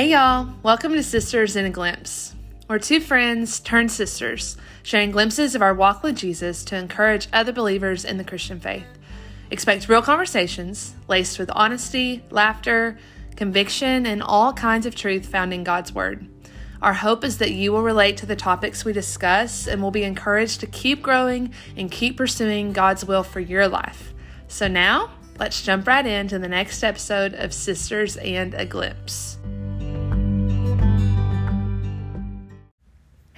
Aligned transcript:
Hey, 0.00 0.12
y'all. 0.12 0.48
Welcome 0.62 0.94
to 0.94 1.02
Sisters 1.02 1.56
in 1.56 1.66
a 1.66 1.70
Glimpse. 1.70 2.34
We're 2.70 2.78
two 2.78 3.00
friends 3.00 3.60
turned 3.60 3.92
sisters, 3.92 4.56
sharing 4.82 5.10
glimpses 5.10 5.54
of 5.54 5.60
our 5.60 5.74
walk 5.74 6.02
with 6.02 6.16
Jesus 6.16 6.64
to 6.64 6.76
encourage 6.78 7.28
other 7.34 7.52
believers 7.52 8.06
in 8.06 8.16
the 8.16 8.24
Christian 8.24 8.60
faith. 8.60 8.86
Expect 9.50 9.90
real 9.90 10.00
conversations 10.00 10.94
laced 11.06 11.38
with 11.38 11.50
honesty, 11.54 12.24
laughter, 12.30 12.96
conviction, 13.36 14.06
and 14.06 14.22
all 14.22 14.54
kinds 14.54 14.86
of 14.86 14.94
truth 14.94 15.26
found 15.26 15.52
in 15.52 15.64
God's 15.64 15.92
Word. 15.92 16.26
Our 16.80 16.94
hope 16.94 17.22
is 17.22 17.36
that 17.36 17.52
you 17.52 17.70
will 17.70 17.82
relate 17.82 18.16
to 18.16 18.26
the 18.26 18.34
topics 18.34 18.86
we 18.86 18.94
discuss 18.94 19.66
and 19.66 19.82
will 19.82 19.90
be 19.90 20.04
encouraged 20.04 20.60
to 20.60 20.66
keep 20.66 21.02
growing 21.02 21.52
and 21.76 21.90
keep 21.90 22.16
pursuing 22.16 22.72
God's 22.72 23.04
will 23.04 23.22
for 23.22 23.40
your 23.40 23.68
life. 23.68 24.14
So 24.48 24.66
now, 24.66 25.10
let's 25.38 25.60
jump 25.60 25.86
right 25.86 26.06
into 26.06 26.38
the 26.38 26.48
next 26.48 26.82
episode 26.82 27.34
of 27.34 27.52
Sisters 27.52 28.16
and 28.16 28.54
a 28.54 28.64
Glimpse. 28.64 29.29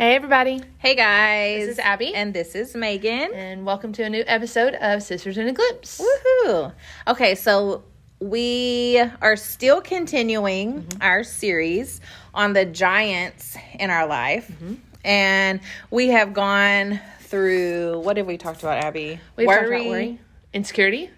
Hey, 0.03 0.17
everybody. 0.17 0.61
Hey 0.79 0.97
guys. 0.97 1.61
This 1.61 1.69
is 1.75 1.79
Abby. 1.79 2.13
And 2.13 2.35
this 2.35 2.57
is 2.57 2.75
Megan. 2.75 3.33
And 3.35 3.65
welcome 3.65 3.93
to 3.93 4.03
a 4.03 4.11
new 4.11 4.25
episode 4.27 4.75
of 4.75 5.01
Sisters 5.01 5.39
in 5.39 5.47
a 5.47 5.53
Glimpse. 5.53 6.03
Woohoo. 6.03 6.73
Okay, 7.07 7.37
so 7.37 7.85
we 8.19 9.01
are 9.21 9.37
still 9.37 9.81
continuing 9.81 10.83
mm-hmm. 10.83 11.03
our 11.03 11.23
series 11.23 12.01
on 12.35 12.53
the 12.53 12.65
giants 12.65 13.57
in 13.79 13.91
our 13.91 14.09
life. 14.09 14.49
Mm-hmm. 14.51 14.75
And 15.05 15.61
we 15.93 16.09
have 16.09 16.33
gone 16.33 16.99
through 17.21 18.01
what 18.01 18.17
have 18.17 18.27
we 18.27 18.39
talked 18.39 18.61
about, 18.65 18.83
Abby? 18.83 19.21
We've 19.37 19.47
worry, 19.47 19.61
talked 19.61 19.73
about 19.73 19.87
worry, 19.87 20.19
insecurity, 20.53 21.11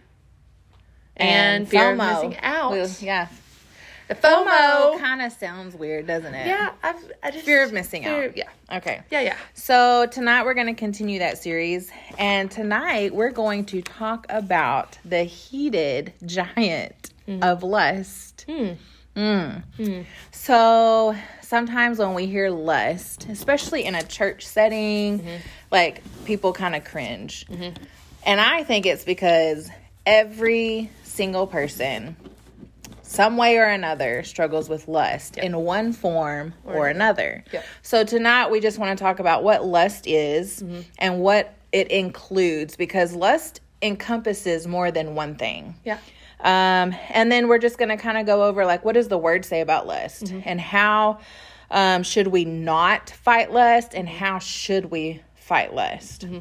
and, 1.17 1.63
and 1.63 1.69
fear 1.71 1.97
FOMO. 1.97 2.17
of 2.17 2.25
missing 2.25 2.39
out. 2.43 2.73
We, 2.73 3.07
yeah, 3.07 3.29
the 4.09 4.15
FOMO, 4.15 4.47
FOMO 4.47 4.99
kind 4.99 5.23
of 5.23 5.33
sounds 5.33 5.75
weird, 5.75 6.07
doesn't 6.07 6.35
it? 6.35 6.47
Yeah, 6.47 6.73
I've, 6.83 7.13
I 7.23 7.31
just 7.31 7.45
fear 7.45 7.63
of 7.63 7.73
missing 7.73 8.05
fear, 8.05 8.25
out. 8.25 8.37
Yeah. 8.37 8.49
Okay. 8.73 9.01
Yeah, 9.11 9.21
yeah. 9.21 9.37
So 9.55 10.07
tonight 10.07 10.45
we're 10.45 10.55
going 10.55 10.67
to 10.67 10.75
continue 10.75 11.21
that 11.21 11.39
series, 11.39 11.91
and 12.19 12.51
tonight 12.51 13.15
we're 13.15 13.31
going 13.31 13.65
to 13.67 13.81
talk 13.83 14.27
about 14.29 14.99
the 15.05 15.25
heated 15.25 16.13
giant 16.25 17.13
mm. 17.27 17.43
of 17.43 17.63
lust. 17.63 18.45
Mm. 18.49 18.77
Mm. 19.17 19.63
Mm. 19.79 20.05
So 20.33 21.17
sometimes 21.41 21.99
when 21.99 22.15
we 22.15 22.27
hear 22.27 22.51
lust, 22.51 23.27
especially 23.29 23.85
in 23.85 23.95
a 23.95 24.03
church 24.03 24.47
setting, 24.47 25.21
mm-hmm. 25.21 25.37
like 25.71 26.03
people 26.25 26.53
kind 26.53 26.75
of 26.75 26.85
cringe. 26.85 27.47
Mm-hmm. 27.47 27.83
And 28.27 28.41
I 28.41 28.65
think 28.65 28.87
it's 28.87 29.05
because 29.05 29.71
every 30.05 30.91
single 31.05 31.47
person 31.47 32.17
some 33.15 33.37
way 33.37 33.57
or 33.57 33.65
another 33.65 34.23
struggles 34.23 34.69
with 34.69 34.89
lust 34.89 35.37
yep. 35.37 35.45
in 35.45 35.57
one 35.59 35.93
form 35.93 36.55
or, 36.65 36.75
or 36.75 36.89
another. 36.89 37.45
Yep. 37.53 37.65
So 37.83 38.05
tonight 38.05 38.51
we 38.51 38.61
just 38.61 38.79
want 38.79 38.97
to 38.97 39.03
talk 39.03 39.19
about 39.19 39.45
what 39.45 39.65
lust 39.65 40.07
is 40.07 40.63
mm-hmm. 40.63 40.81
and 40.99 41.21
what 41.21 41.55
it 41.73 41.89
includes 41.89 42.77
because 42.77 43.15
lust 43.15 43.61
encompasses 43.83 44.67
more 44.67 44.91
than 44.91 45.15
one 45.15 45.37
thing. 45.37 45.75
Yeah. 45.85 45.99
Um, 46.41 46.95
and 47.11 47.31
then 47.31 47.49
we're 47.49 47.59
just 47.59 47.79
going 47.79 47.89
to 47.89 47.97
kind 47.97 48.19
of 48.19 48.27
go 48.27 48.45
over 48.45 48.67
like 48.67 48.85
what 48.85 48.93
does 48.93 49.09
the 49.09 49.19
word 49.19 49.45
say 49.45 49.61
about 49.61 49.87
lust 49.87 50.25
mm-hmm. 50.25 50.41
and 50.45 50.61
how 50.61 51.21
um, 51.71 52.03
should 52.03 52.29
we 52.29 52.45
not 52.45 53.11
fight 53.11 53.51
lust 53.51 53.95
and 53.95 54.09
how 54.09 54.39
should 54.39 54.87
we 54.87 55.23
fight 55.35 55.75
lust. 55.75 56.27
Mm-hmm 56.27 56.39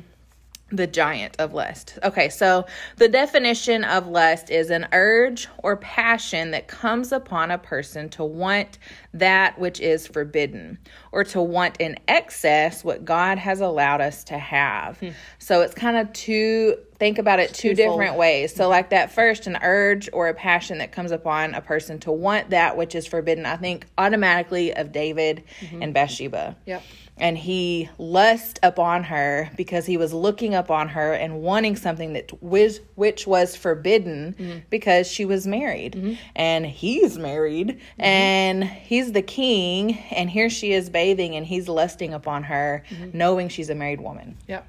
the 0.74 0.88
giant 0.88 1.36
of 1.40 1.54
lust. 1.54 2.00
Okay, 2.04 2.30
so 2.30 2.66
the 2.98 3.08
definition 3.08 3.84
of 3.84 4.08
lust 4.08 4.50
is 4.50 4.72
an 4.72 4.88
urge 4.92 5.48
or 5.60 5.78
passion 5.78 6.50
that 6.52 6.68
comes 6.68 7.12
upon 7.12 7.52
a 7.52 7.60
person 7.60 8.10
to 8.10 8.24
want 8.24 8.80
that 9.14 9.60
which 9.60 9.80
is 9.80 10.08
forbidden 10.08 10.80
or 11.14 11.24
to 11.24 11.40
want 11.40 11.78
in 11.80 11.96
excess 12.08 12.84
what 12.84 13.06
God 13.06 13.38
has 13.38 13.62
allowed 13.62 14.02
us 14.02 14.24
to 14.26 14.38
have. 14.38 14.98
Hmm. 14.98 15.10
So 15.38 15.62
it's 15.62 15.76
kind 15.76 15.96
of 15.96 16.12
two 16.12 16.76
think 16.98 17.20
about 17.20 17.40
it 17.40 17.54
two 17.54 17.76
Twofold. 17.76 18.00
different 18.00 18.18
ways. 18.18 18.56
So 18.56 18.68
like 18.68 18.90
that 18.90 19.12
first 19.12 19.46
an 19.46 19.60
urge 19.62 20.10
or 20.12 20.28
a 20.28 20.34
passion 20.34 20.80
that 20.80 20.92
comes 20.92 21.12
upon 21.12 21.54
a 21.54 21.62
person 21.62 22.00
to 22.00 22.12
want 22.12 22.50
that 22.50 22.76
which 22.78 22.96
is 22.96 23.06
forbidden. 23.06 23.46
I 23.46 23.58
think 23.58 23.86
automatically 23.98 24.74
of 24.74 24.92
David 24.92 25.44
mm-hmm. 25.62 25.84
and 25.84 25.94
Bathsheba. 25.94 26.58
Yep 26.66 26.82
and 27.18 27.38
he 27.38 27.90
lust 27.98 28.60
upon 28.64 29.04
her 29.04 29.52
because 29.56 29.86
he 29.86 29.98
was 29.98 30.14
looking 30.14 30.56
upon 30.56 30.90
her 30.90 31.14
and 31.14 31.42
wanting 31.42 31.76
something 31.76 32.14
that 32.14 32.32
was 32.42 32.80
which 32.96 33.28
was 33.28 33.56
forbidden 33.56 34.36
mm-hmm. 34.38 34.60
because 34.70 35.08
she 35.08 35.26
was 35.26 35.46
married 35.46 35.94
mm-hmm. 35.94 36.14
and 36.36 36.66
he's 36.66 37.18
married 37.18 37.68
mm-hmm. 37.68 38.02
and 38.02 38.64
he's 38.64 39.12
the 39.12 39.22
king 39.22 39.98
and 40.12 40.30
here 40.30 40.50
she 40.50 40.74
is 40.74 40.90
bathing 41.04 41.36
and 41.36 41.46
he's 41.46 41.68
lusting 41.68 42.14
upon 42.14 42.44
her 42.44 42.84
mm-hmm. 42.90 43.18
knowing 43.18 43.50
she's 43.50 43.70
a 43.70 43.76
married 43.76 44.02
woman 44.02 44.38
yep 44.48 44.68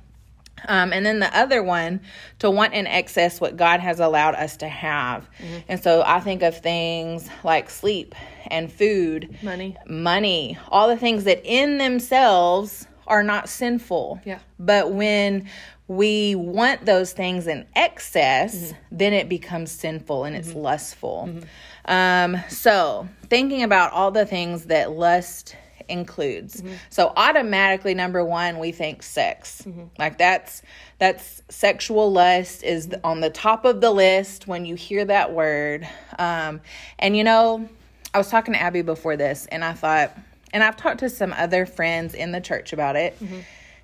um, 0.68 0.92
and 0.92 1.04
then 1.04 1.18
the 1.18 1.36
other 1.36 1.62
one, 1.62 2.00
to 2.38 2.50
want 2.50 2.74
in 2.74 2.86
excess 2.86 3.40
what 3.40 3.56
God 3.56 3.80
has 3.80 4.00
allowed 4.00 4.34
us 4.34 4.56
to 4.58 4.68
have. 4.68 5.28
Mm-hmm. 5.38 5.58
And 5.68 5.82
so 5.82 6.02
I 6.06 6.20
think 6.20 6.42
of 6.42 6.58
things 6.58 7.28
like 7.42 7.70
sleep 7.70 8.14
and 8.46 8.72
food, 8.72 9.36
money, 9.42 9.76
money, 9.86 10.58
all 10.68 10.88
the 10.88 10.96
things 10.96 11.24
that 11.24 11.42
in 11.44 11.78
themselves 11.78 12.86
are 13.06 13.22
not 13.22 13.48
sinful. 13.48 14.20
Yeah. 14.24 14.38
But 14.58 14.92
when 14.92 15.48
we 15.86 16.34
want 16.34 16.86
those 16.86 17.12
things 17.12 17.46
in 17.46 17.66
excess, 17.76 18.56
mm-hmm. 18.56 18.96
then 18.96 19.12
it 19.12 19.28
becomes 19.28 19.70
sinful 19.70 20.24
and 20.24 20.34
it's 20.34 20.48
mm-hmm. 20.48 20.60
lustful. 20.60 21.28
Mm-hmm. 21.28 21.44
Um, 21.86 22.42
so 22.48 23.06
thinking 23.28 23.62
about 23.62 23.92
all 23.92 24.10
the 24.10 24.24
things 24.24 24.66
that 24.66 24.92
lust 24.92 25.56
includes. 25.88 26.60
Mm-hmm. 26.60 26.74
So 26.90 27.12
automatically 27.16 27.94
number 27.94 28.24
1 28.24 28.58
we 28.58 28.72
think 28.72 29.02
sex. 29.02 29.62
Mm-hmm. 29.62 29.84
Like 29.98 30.18
that's 30.18 30.62
that's 30.98 31.42
sexual 31.48 32.12
lust 32.12 32.62
is 32.62 32.88
on 33.02 33.20
the 33.20 33.30
top 33.30 33.64
of 33.64 33.80
the 33.80 33.90
list 33.90 34.46
when 34.46 34.64
you 34.64 34.74
hear 34.74 35.04
that 35.04 35.32
word. 35.32 35.88
Um 36.18 36.60
and 36.98 37.16
you 37.16 37.24
know, 37.24 37.68
I 38.12 38.18
was 38.18 38.28
talking 38.28 38.54
to 38.54 38.60
Abby 38.60 38.82
before 38.82 39.16
this 39.16 39.46
and 39.46 39.64
I 39.64 39.72
thought 39.72 40.16
and 40.52 40.62
I've 40.62 40.76
talked 40.76 41.00
to 41.00 41.10
some 41.10 41.32
other 41.32 41.66
friends 41.66 42.14
in 42.14 42.32
the 42.32 42.40
church 42.40 42.72
about 42.72 42.96
it. 42.96 43.18
Mm-hmm. 43.18 43.40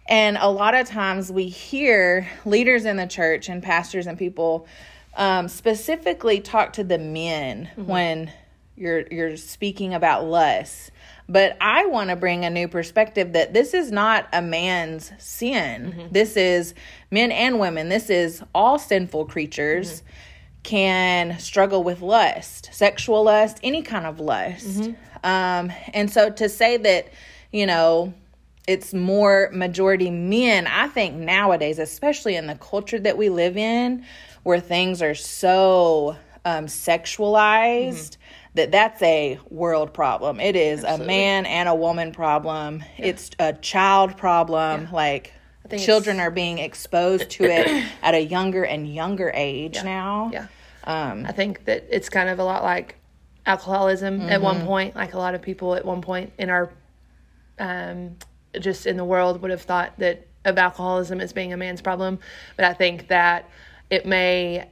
And 0.09 0.39
a 0.41 0.51
lot 0.51 0.75
of 0.75 0.89
times 0.89 1.31
we 1.31 1.49
hear 1.49 2.29
leaders 2.45 2.85
in 2.85 2.97
the 2.97 3.07
church 3.07 3.49
and 3.49 3.63
pastors 3.63 4.07
and 4.07 4.19
people 4.19 4.67
um, 5.15 5.49
specifically 5.49 6.41
talk 6.41 6.73
to 6.75 6.85
the 6.85 6.99
men 6.99 7.67
mm-hmm. 7.67 7.87
when 7.87 8.33
you're 8.77 9.05
you're 9.11 9.37
speaking 9.37 9.95
about 9.95 10.25
lust 10.25 10.91
but 11.31 11.57
I 11.61 11.87
want 11.87 12.11
to 12.11 12.17
bring 12.17 12.45
a 12.45 12.51
new 12.51 12.67
perspective 12.67 13.35
that 13.35 13.55
this 13.55 13.73
is 13.73 13.93
not 13.93 14.27
a 14.33 14.43
man's 14.43 15.13
sin. 15.19 15.93
Mm-hmm. 15.93 16.09
This 16.11 16.37
is 16.37 16.75
men 17.13 17.31
and 17.31 17.61
women. 17.61 17.89
This 17.89 18.11
is 18.11 18.43
all 18.53 18.81
sinful 18.81 19.27
creatures 19.27 20.01
mm-hmm. 20.01 20.63
can 20.65 21.39
struggle 21.39 21.85
with 21.85 22.03
lust, 22.03 22.71
sexual 22.73 23.23
lust, 23.23 23.61
any 23.63 23.83
kind 23.83 24.07
of 24.07 24.19
lust. 24.19 24.67
Mm-hmm. 24.67 24.93
Um, 25.25 25.73
and 25.95 26.11
so 26.11 26.31
to 26.31 26.49
say 26.49 26.77
that, 26.79 27.13
you 27.53 27.65
know, 27.65 28.13
it's 28.67 28.93
more 28.93 29.51
majority 29.53 30.11
men, 30.11 30.67
I 30.67 30.89
think 30.89 31.15
nowadays, 31.15 31.79
especially 31.79 32.35
in 32.35 32.49
the 32.49 32.57
culture 32.57 32.99
that 32.99 33.17
we 33.17 33.29
live 33.29 33.57
in, 33.57 34.05
where 34.43 34.61
things 34.61 35.01
are 35.01 35.15
so 35.15 36.17
um, 36.45 36.67
sexualized 36.67 38.17
that 38.55 38.71
that's 38.71 39.01
a 39.03 39.39
world 39.49 39.93
problem. 39.95 40.41
It 40.41 40.57
is 40.57 40.85
Absolutely. 40.85 41.05
a 41.05 41.07
man 41.07 41.47
and 41.47 41.69
a 41.69 41.75
woman 41.75 42.13
problem. 42.13 42.83
Yeah. 42.99 43.07
It's 43.07 43.31
a 43.39 43.53
child 43.53 44.17
problem. 44.17 44.83
Yeah. 44.83 44.91
Like 44.91 45.33
children 45.79 46.19
are 46.19 46.31
being 46.31 46.59
exposed 46.59 47.31
to 47.31 47.45
it 47.45 47.87
at 48.03 48.15
a 48.15 48.21
younger 48.21 48.65
and 48.65 48.93
younger 48.93 49.31
age 49.35 49.77
yeah. 49.77 49.83
now. 49.83 50.31
Yeah. 50.33 50.47
Um, 50.85 51.27
I 51.27 51.33
think 51.33 51.65
that 51.67 51.87
it's 51.91 52.09
kind 52.09 52.29
of 52.29 52.39
a 52.39 52.45
lot 52.45 52.63
like 52.63 52.97
alcoholism 53.47 54.21
mm-hmm. 54.21 54.29
at 54.29 54.43
one 54.43 54.57
mm-hmm. 54.57 54.67
point. 54.67 54.97
Like 54.97 55.15
a 55.15 55.19
lot 55.19 55.35
of 55.35 55.43
people 55.43 55.75
at 55.75 55.85
one 55.85 56.01
point 56.01 56.33
in 56.39 56.51
our, 56.51 56.71
um, 57.59 58.17
just 58.59 58.87
in 58.87 58.97
the 58.97 59.05
world 59.05 59.43
would 59.43 59.51
have 59.51 59.63
thought 59.63 59.93
that 59.99 60.27
of 60.45 60.57
alcoholism 60.57 61.21
as 61.21 61.33
being 61.33 61.53
a 61.53 61.57
man's 61.57 61.83
problem. 61.83 62.19
But 62.57 62.65
I 62.65 62.73
think 62.73 63.09
that 63.09 63.49
it 63.91 64.07
may, 64.07 64.67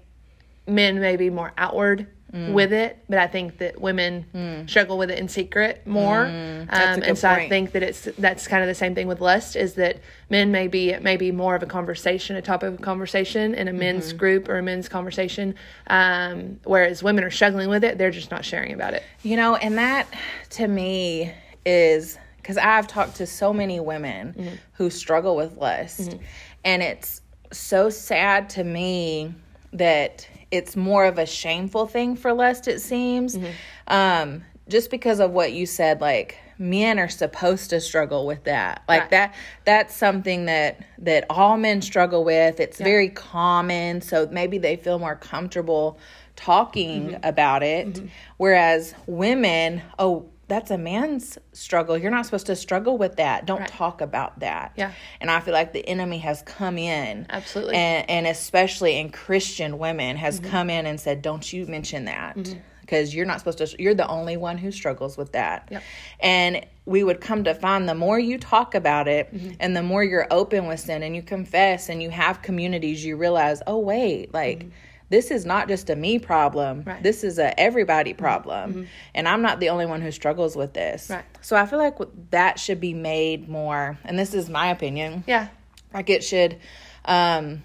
men 0.67 0.99
may 0.99 1.17
be 1.17 1.31
more 1.31 1.53
outward 1.59 2.09
mm. 2.33 2.53
with 2.53 2.73
it, 2.73 2.99
but 3.09 3.19
I 3.19 3.27
think 3.27 3.59
that 3.59 3.81
women 3.81 4.27
mm. 4.35 4.69
struggle 4.69 4.99
with 4.99 5.11
it 5.11 5.19
in 5.19 5.29
secret 5.29 5.87
more. 5.87 6.27
Mm. 6.27 6.63
Um, 6.63 7.03
and 7.03 7.19
so 7.19 7.29
point. 7.29 7.41
I 7.41 7.49
think 7.49 7.73
that 7.73 7.83
it's 7.83 8.09
that's 8.19 8.47
kind 8.47 8.63
of 8.63 8.69
the 8.69 8.75
same 8.75 8.95
thing 8.95 9.07
with 9.07 9.21
lust 9.21 9.57
is 9.57 9.75
that 9.75 10.01
men 10.31 10.51
may 10.51 10.69
be 10.69 10.91
it 10.91 11.03
may 11.03 11.17
be 11.17 11.33
more 11.33 11.55
of 11.55 11.63
a 11.63 11.67
conversation, 11.67 12.37
a 12.37 12.43
topic 12.43 12.75
of 12.75 12.81
conversation 12.81 13.55
in 13.55 13.69
a 13.69 13.73
men's 13.73 14.09
mm-hmm. 14.09 14.19
group 14.19 14.49
or 14.49 14.59
a 14.59 14.63
men's 14.63 14.89
conversation, 14.89 15.55
um, 15.89 16.61
whereas 16.65 17.03
women 17.03 17.25
are 17.25 17.31
struggling 17.31 17.69
with 17.69 17.85
it. 17.85 17.99
They're 17.99 18.11
just 18.11 18.31
not 18.31 18.45
sharing 18.45 18.73
about 18.73 18.95
it. 18.95 19.03
You 19.23 19.37
know, 19.37 19.57
and 19.57 19.79
that 19.79 20.07
to 20.51 20.69
me 20.69 21.33
is 21.65 22.19
because 22.37 22.57
I've 22.57 22.87
talked 22.87 23.17
to 23.17 23.27
so 23.27 23.53
many 23.53 23.81
women 23.81 24.35
mm-hmm. 24.35 24.55
who 24.75 24.91
struggle 24.91 25.37
with 25.37 25.57
lust, 25.57 26.01
mm-hmm. 26.01 26.23
and 26.65 26.83
it's 26.83 27.23
so 27.53 27.89
sad 27.89 28.51
to 28.51 28.65
me 28.65 29.35
that 29.73 30.27
it's 30.51 30.77
more 30.77 31.05
of 31.05 31.19
a 31.19 31.27
shameful 31.27 31.87
thing 31.87 32.17
for 32.17 32.33
lust 32.33 32.69
it 32.69 32.81
seems 32.81 33.37
mm-hmm. 33.37 33.53
um, 33.89 34.45
just 34.69 34.91
because 34.91 35.19
of 35.19 35.31
what 35.31 35.53
you 35.53 35.65
said, 35.65 36.01
like 36.01 36.37
men 36.59 36.99
are 36.99 37.09
supposed 37.09 37.71
to 37.71 37.81
struggle 37.81 38.27
with 38.27 38.45
that. 38.45 38.83
Like 38.89 39.03
Right. 39.03 39.11
that 39.13 39.35
that's 39.65 39.95
something 39.97 40.45
that 40.47 40.85
that 40.99 41.25
all 41.31 41.57
men 41.57 41.81
struggle 41.81 42.23
with. 42.25 42.61
It's 42.61 42.79
very 42.79 43.09
common, 43.09 44.01
so 44.03 44.29
maybe 44.31 44.59
they 44.59 44.77
feel 44.77 44.99
more 44.99 45.17
comfortable 45.17 45.99
talking 46.37 47.09
Mm-hmm. 47.13 47.25
about 47.27 47.63
it. 47.63 48.03
Whereas 48.37 48.95
women, 49.07 49.83
oh, 49.99 50.27
that's 50.49 50.71
a 50.71 50.79
man's 50.79 51.39
struggle. 51.53 51.97
You're 51.99 52.11
not 52.11 52.25
supposed 52.25 52.47
to 52.47 52.57
struggle 52.57 52.97
with 52.99 53.17
that. 53.17 53.47
Don't 53.47 53.61
Right. 53.61 53.69
talk 53.69 54.01
about 54.01 54.41
that. 54.41 54.73
Yeah. 54.77 54.93
And 55.21 55.31
I 55.31 55.41
feel 55.41 55.53
like 55.55 55.73
the 55.73 55.87
enemy 55.87 56.19
has 56.19 56.43
come 56.43 56.79
in. 56.79 57.27
Absolutely. 57.31 57.77
And, 57.77 58.09
and 58.11 58.27
especially 58.27 58.99
in 58.99 59.11
Christian 59.11 59.79
women 59.79 60.17
has 60.17 60.41
Mm-hmm. 60.41 60.51
come 60.51 60.71
in 60.71 60.87
and 60.87 60.99
said, 60.99 61.21
don't 61.23 61.53
you 61.53 61.67
mention 61.67 62.07
that. 62.07 62.37
Because 62.81 63.15
you're 63.15 63.27
not 63.27 63.39
supposed 63.41 63.59
to, 63.59 63.83
you're 63.83 63.95
the 63.95 64.09
only 64.09 64.39
one 64.39 64.57
who 64.57 64.71
struggles 64.73 65.19
with 65.19 65.33
that. 65.33 65.69
Yep. 65.71 65.83
And 66.21 66.67
we 66.87 67.05
would 67.05 67.21
come 67.21 67.45
to 67.45 67.55
find 67.55 67.87
the 67.87 67.95
more 67.95 68.19
you 68.19 68.39
talk 68.39 68.75
about 68.75 69.07
it 69.09 69.31
Mm-hmm. 69.35 69.51
and 69.61 69.77
the 69.77 69.83
more 69.83 70.03
you're 70.03 70.27
open 70.31 70.67
with 70.67 70.81
sin 70.81 71.03
and 71.03 71.15
you 71.15 71.21
confess 71.23 71.91
and 71.91 72.03
you 72.03 72.09
have 72.09 72.41
communities, 72.41 73.05
you 73.05 73.17
realize, 73.19 73.61
oh, 73.67 73.79
wait, 73.79 74.33
like, 74.33 74.65
this 75.11 75.31
is 75.31 75.47
not 75.47 75.69
just 75.69 75.89
a 75.91 75.97
me 75.97 76.19
problem. 76.19 76.81
Mm-hmm. 76.81 76.89
Right. 76.89 76.95
Mm-hmm. 76.97 77.03
This 77.03 77.25
is 77.25 77.39
a 77.39 77.59
everybody 77.59 78.15
problem. 78.15 78.89
And 79.15 79.29
I'm 79.29 79.43
not 79.43 79.59
the 79.61 79.71
only 79.71 79.87
one 79.87 80.01
who 80.03 80.11
struggles 80.11 80.55
with 80.57 80.75
this. 80.75 81.09
Right. 81.11 81.25
So 81.41 81.57
I 81.57 81.67
feel 81.67 81.79
like 81.79 81.97
that 82.31 82.59
should 82.59 82.81
be 82.81 82.95
made 82.95 83.49
more, 83.49 83.99
and 84.05 84.19
this 84.19 84.35
is 84.35 84.49
my 84.49 84.69
opinion, 84.69 85.25
Yeah. 85.27 85.49
like 85.95 86.11
it 86.11 86.23
should 86.25 86.59
um 87.05 87.63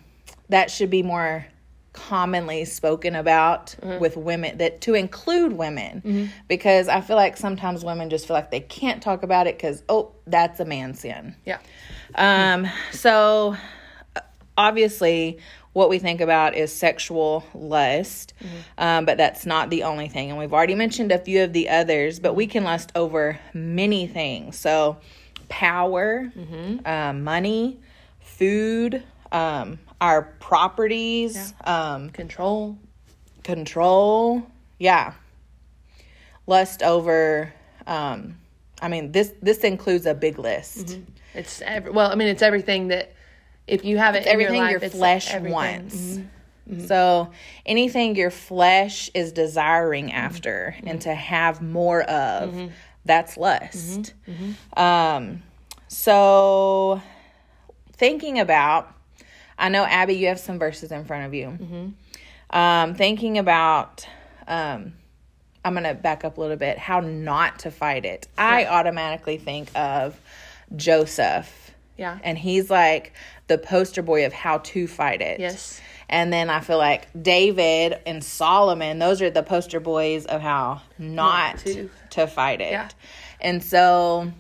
that 0.50 0.72
should 0.72 0.90
be 0.90 1.04
more 1.04 1.46
commonly 1.92 2.66
spoken 2.66 3.14
about 3.16 3.76
with 4.00 4.18
women 4.18 4.58
that 4.58 4.82
to 4.82 4.96
include 4.96 5.54
women 5.54 6.32
because 6.48 6.88
i 6.88 7.02
feel 7.02 7.16
like 7.16 7.38
sometimes 7.38 7.84
women 7.86 8.10
just 8.10 8.26
feel 8.26 8.34
like 8.36 8.50
they 8.50 8.60
can't 8.62 9.04
talk 9.04 9.22
about 9.22 9.46
it 9.46 9.56
because 9.56 9.84
oh 9.90 10.12
that's 10.26 10.60
a 10.60 10.66
man 10.66 10.96
sin 10.96 11.36
Yeah. 11.46 11.60
um 12.16 12.68
so 12.92 13.56
obviously 14.58 15.40
what 15.74 15.90
we 15.90 16.00
think 16.00 16.22
about 16.22 16.56
is 16.56 16.72
sexual 16.72 17.44
lust 17.54 18.34
um, 18.78 19.06
but 19.06 19.18
that's 19.18 19.46
not 19.46 19.70
the 19.70 19.84
only 19.84 20.08
thing. 20.08 20.30
And 20.30 20.38
we've 20.40 20.54
already 20.54 20.76
mentioned 20.76 21.12
a 21.12 21.18
few 21.20 21.44
of 21.44 21.52
the 21.54 21.70
others 21.70 22.20
but 22.20 22.34
we 22.36 22.48
can 22.48 22.64
lust 22.64 22.92
over 22.96 23.40
many 23.54 24.08
things. 24.08 24.58
So 24.58 24.98
power 25.50 26.32
um, 26.86 27.24
money 27.24 27.80
food 28.22 29.04
um, 29.32 29.80
our 30.00 30.22
properties 30.40 31.54
um, 31.66 32.10
Control. 32.12 32.78
control 33.44 34.44
yeah. 34.80 35.14
Lust 36.46 36.84
over 36.84 37.54
um, 37.88 38.38
i 38.82 38.88
mean 38.88 39.12
this 39.12 39.34
this 39.42 39.60
includes 39.60 40.06
a 40.06 40.14
big 40.14 40.38
list. 40.40 41.00
It's 41.36 41.62
every, 41.64 41.92
well, 41.92 42.12
I 42.12 42.16
mean, 42.16 42.28
it's 42.28 42.42
everything 42.44 42.90
that 42.90 43.14
if 43.68 43.86
you 43.86 43.98
have 43.98 44.16
it 44.16 44.24
in 44.24 44.30
everything 44.30 44.56
your, 44.56 44.70
your, 44.70 44.80
life, 44.80 44.84
it's 44.84 44.96
flesh 44.96 45.34
everything. 45.34 45.54
wants. 45.54 45.96
Mm-hmm. 45.96 46.74
Mm-hmm. 46.74 46.86
So 46.86 47.32
anything 47.66 48.16
your 48.16 48.32
flesh 48.32 49.10
is 49.14 49.32
desiring 49.32 50.14
after 50.14 50.76
mm-hmm. 50.78 50.88
and 50.88 51.02
to 51.02 51.14
have 51.14 51.62
more 51.62 52.04
of, 52.04 52.72
that's 53.06 53.36
lust. 53.38 54.14
Um, 54.78 55.44
so 55.88 57.02
thinking 57.94 58.40
about, 58.40 58.94
I 59.58 59.70
know 59.70 59.84
Abby, 59.84 60.16
you 60.16 60.28
have 60.28 60.40
some 60.40 60.58
verses 60.58 60.92
in 60.92 61.06
front 61.06 61.26
of 61.26 61.34
you. 61.34 61.94
Um, 62.50 62.96
thinking 62.96 63.38
about, 63.38 64.08
um, 64.48 64.94
I'm 65.66 65.74
gonna 65.74 65.94
back 65.94 66.26
up 66.26 66.38
a 66.38 66.42
little 66.42 66.58
bit. 66.58 66.78
How 66.78 67.00
not 67.00 67.60
to 67.60 67.72
fight 67.72 68.06
it. 68.06 68.28
I 68.38 68.66
automatically 68.66 69.38
think 69.38 69.70
of 69.76 70.20
Joseph 70.76 71.63
Yeah. 71.98 72.18
and 72.24 72.38
he's 72.38 72.70
like 72.70 73.14
the 73.48 73.58
poster 73.58 74.02
boy 74.02 74.26
of 74.26 74.34
how 74.34 74.60
to 74.60 74.88
fight 74.88 75.22
it. 75.22 75.40
Yes. 75.40 75.80
And 76.10 76.32
then 76.34 76.50
I 76.50 76.60
feel 76.60 76.78
like 76.78 77.08
David 77.20 77.98
and 78.06 78.24
Solomon, 78.24 79.00
those 79.00 79.22
are 79.22 79.30
the 79.30 79.44
poster 79.44 79.80
boys 79.80 80.26
of 80.26 80.42
how 80.42 80.82
not, 80.98 81.56
Not 81.56 81.58
to. 81.66 81.90
to. 82.12 82.28
fight 82.28 82.62
it. 82.62 82.72
Yeah. 82.72 82.90
And 83.42 83.64
so 83.64 84.32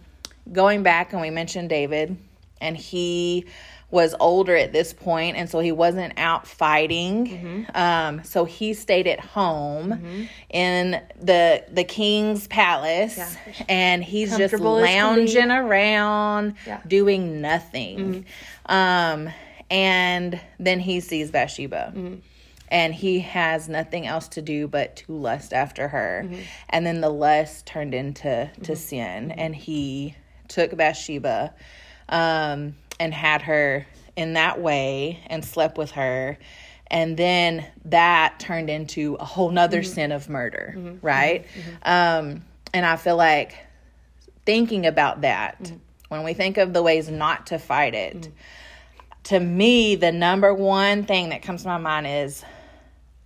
going 0.52 0.84
back 0.84 1.14
and 1.14 1.22
we 1.22 1.30
mentioned 1.30 1.70
David 1.70 2.18
and 2.62 2.76
he 2.78 3.46
was 3.94 4.16
older 4.20 4.56
at 4.56 4.74
this 4.74 4.92
point 4.92 5.38
and 5.38 5.48
so 5.48 5.60
he 5.60 5.72
wasn't 5.72 6.12
out 6.18 6.48
fighting 6.48 7.28
Mm-hmm. 7.28 7.78
um, 7.78 8.24
so 8.24 8.44
he 8.44 8.74
stayed 8.74 9.06
at 9.08 9.20
home 9.20 10.28
in 10.50 11.00
the 11.22 11.64
the 11.72 11.84
king's 11.84 12.48
palace 12.48 13.18
Yeah. 13.18 13.66
and 13.70 14.04
he's 14.04 14.30
just 14.36 14.52
Comfortable 14.54 14.80
as 14.80 14.86
can 14.88 15.16
be. 15.16 15.22
lounging 15.22 15.52
around 15.52 16.56
Yeah. 16.66 16.78
Mm-hmm. 16.80 16.88
doing 16.90 17.42
nothing 17.42 18.26
um, 18.66 19.30
and 19.70 20.40
then 20.60 20.80
he 20.80 21.00
sees 21.00 21.30
bathsheba 21.32 21.94
Mm-hmm. 21.96 22.16
and 22.70 22.94
he 22.96 23.20
has 23.20 23.70
nothing 23.70 24.08
else 24.08 24.28
to 24.30 24.42
do 24.42 24.68
but 24.68 24.96
to 24.98 25.12
lust 25.14 25.54
after 25.54 25.88
her 25.90 26.24
Mm-hmm. 26.26 26.42
and 26.70 26.86
then 26.88 27.00
the 27.02 27.10
lust 27.10 27.68
turned 27.68 27.94
into 27.94 28.50
to 28.64 28.76
sin 28.76 29.30
and 29.32 29.56
he 29.56 30.16
took 30.48 30.76
bathsheba 30.76 31.54
um, 32.10 32.76
and 33.04 33.14
had 33.14 33.44
her 33.44 33.86
in 34.16 34.34
that 34.34 34.62
way 34.62 35.20
and 35.28 35.44
slept 35.44 35.78
with 35.78 35.92
her. 35.92 36.38
And 36.88 37.18
then 37.18 37.66
that 37.86 38.40
turned 38.40 38.70
into 38.70 39.16
a 39.20 39.26
whole 39.26 39.50
nother 39.50 39.82
mm-hmm. 39.82 39.94
sin 39.94 40.12
of 40.12 40.30
murder 40.30 40.74
mm-hmm. 40.76 40.88
Mm-hmm. 40.88 41.06
right? 41.06 41.46
Um, 41.84 42.44
and 42.74 42.86
i 42.86 42.96
feel 42.96 43.16
like 43.16 43.58
thinking 44.46 44.86
about 44.86 45.22
that 45.22 45.72
when 46.10 46.24
we 46.24 46.34
think 46.34 46.58
of 46.58 46.74
the 46.74 46.84
ways 46.84 47.10
not 47.10 47.48
to 47.48 47.60
fight 47.60 47.94
it 47.94 48.30
to 49.24 49.40
me 49.40 49.96
the 49.96 50.12
number 50.12 50.54
one 50.54 51.04
thing 51.04 51.30
that 51.30 51.42
comes 51.42 51.62
to 51.62 51.68
my 51.68 51.78
mind 51.78 52.08
is 52.08 52.44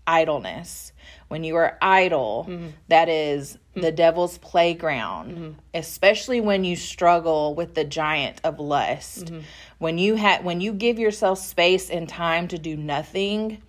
idleness 0.05 0.91
when 1.27 1.43
you 1.43 1.55
are 1.55 1.77
idle 1.81 2.45
mm-hmm. 2.49 2.67
that 2.87 3.09
is 3.09 3.53
mm-hmm. 3.53 3.81
the 3.81 3.91
devil's 3.91 4.37
playground 4.37 5.31
mm-hmm. 5.31 5.51
especially 5.73 6.41
when 6.41 6.63
you 6.63 6.75
struggle 6.75 7.53
with 7.55 7.73
the 7.75 7.83
giant 7.83 8.39
of 8.43 8.59
lust. 8.59 9.31
When 9.79 9.97
you 9.97 10.15
have 10.15 10.43
when 10.43 10.61
you 10.61 10.73
give 10.73 10.97
yourself 10.97 11.39
space 11.39 11.89
and 11.89 12.09
time 12.09 12.47
to 12.47 12.57
do 12.57 12.75
nothing 12.75 13.61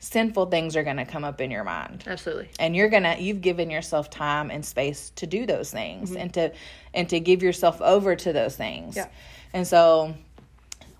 sinful 0.00 0.46
things 0.46 0.76
are 0.76 0.84
going 0.84 0.96
to 0.96 1.04
come 1.04 1.24
up 1.24 1.40
in 1.40 1.50
your 1.50 1.64
mind. 1.64 2.04
Absolutely. 2.06 2.48
and 2.58 2.74
you're 2.76 2.88
gonna 2.88 3.16
you've 3.18 3.40
given 3.40 3.68
yourself 3.70 4.10
time 4.10 4.50
and 4.50 4.64
space 4.64 5.10
to 5.16 5.26
do 5.26 5.46
those 5.46 5.70
things 5.70 6.10
Mm-hmm. 6.10 6.20
and 6.20 6.34
to 6.34 6.52
and 6.94 7.08
to 7.08 7.20
give 7.20 7.42
yourself 7.42 7.80
over 7.80 8.16
to 8.16 8.32
those 8.32 8.56
things. 8.56 8.96
Yeah. 8.96 9.08
and 9.52 9.66
so 9.66 10.14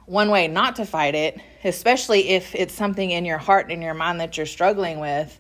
one 0.07 0.31
way 0.31 0.49
not 0.49 0.77
to 0.77 0.87
fight 0.87 1.15
it 1.15 1.41
especially 1.65 2.31
if 2.31 2.55
it's 2.55 2.75
something 2.75 3.11
in 3.11 3.25
your 3.25 3.39
heart 3.39 3.65
and 3.65 3.73
in 3.73 3.83
your 3.83 3.95
mind 3.95 4.21
that 4.21 4.37
you're 4.37 4.47
struggling 4.47 5.01
with 5.01 5.39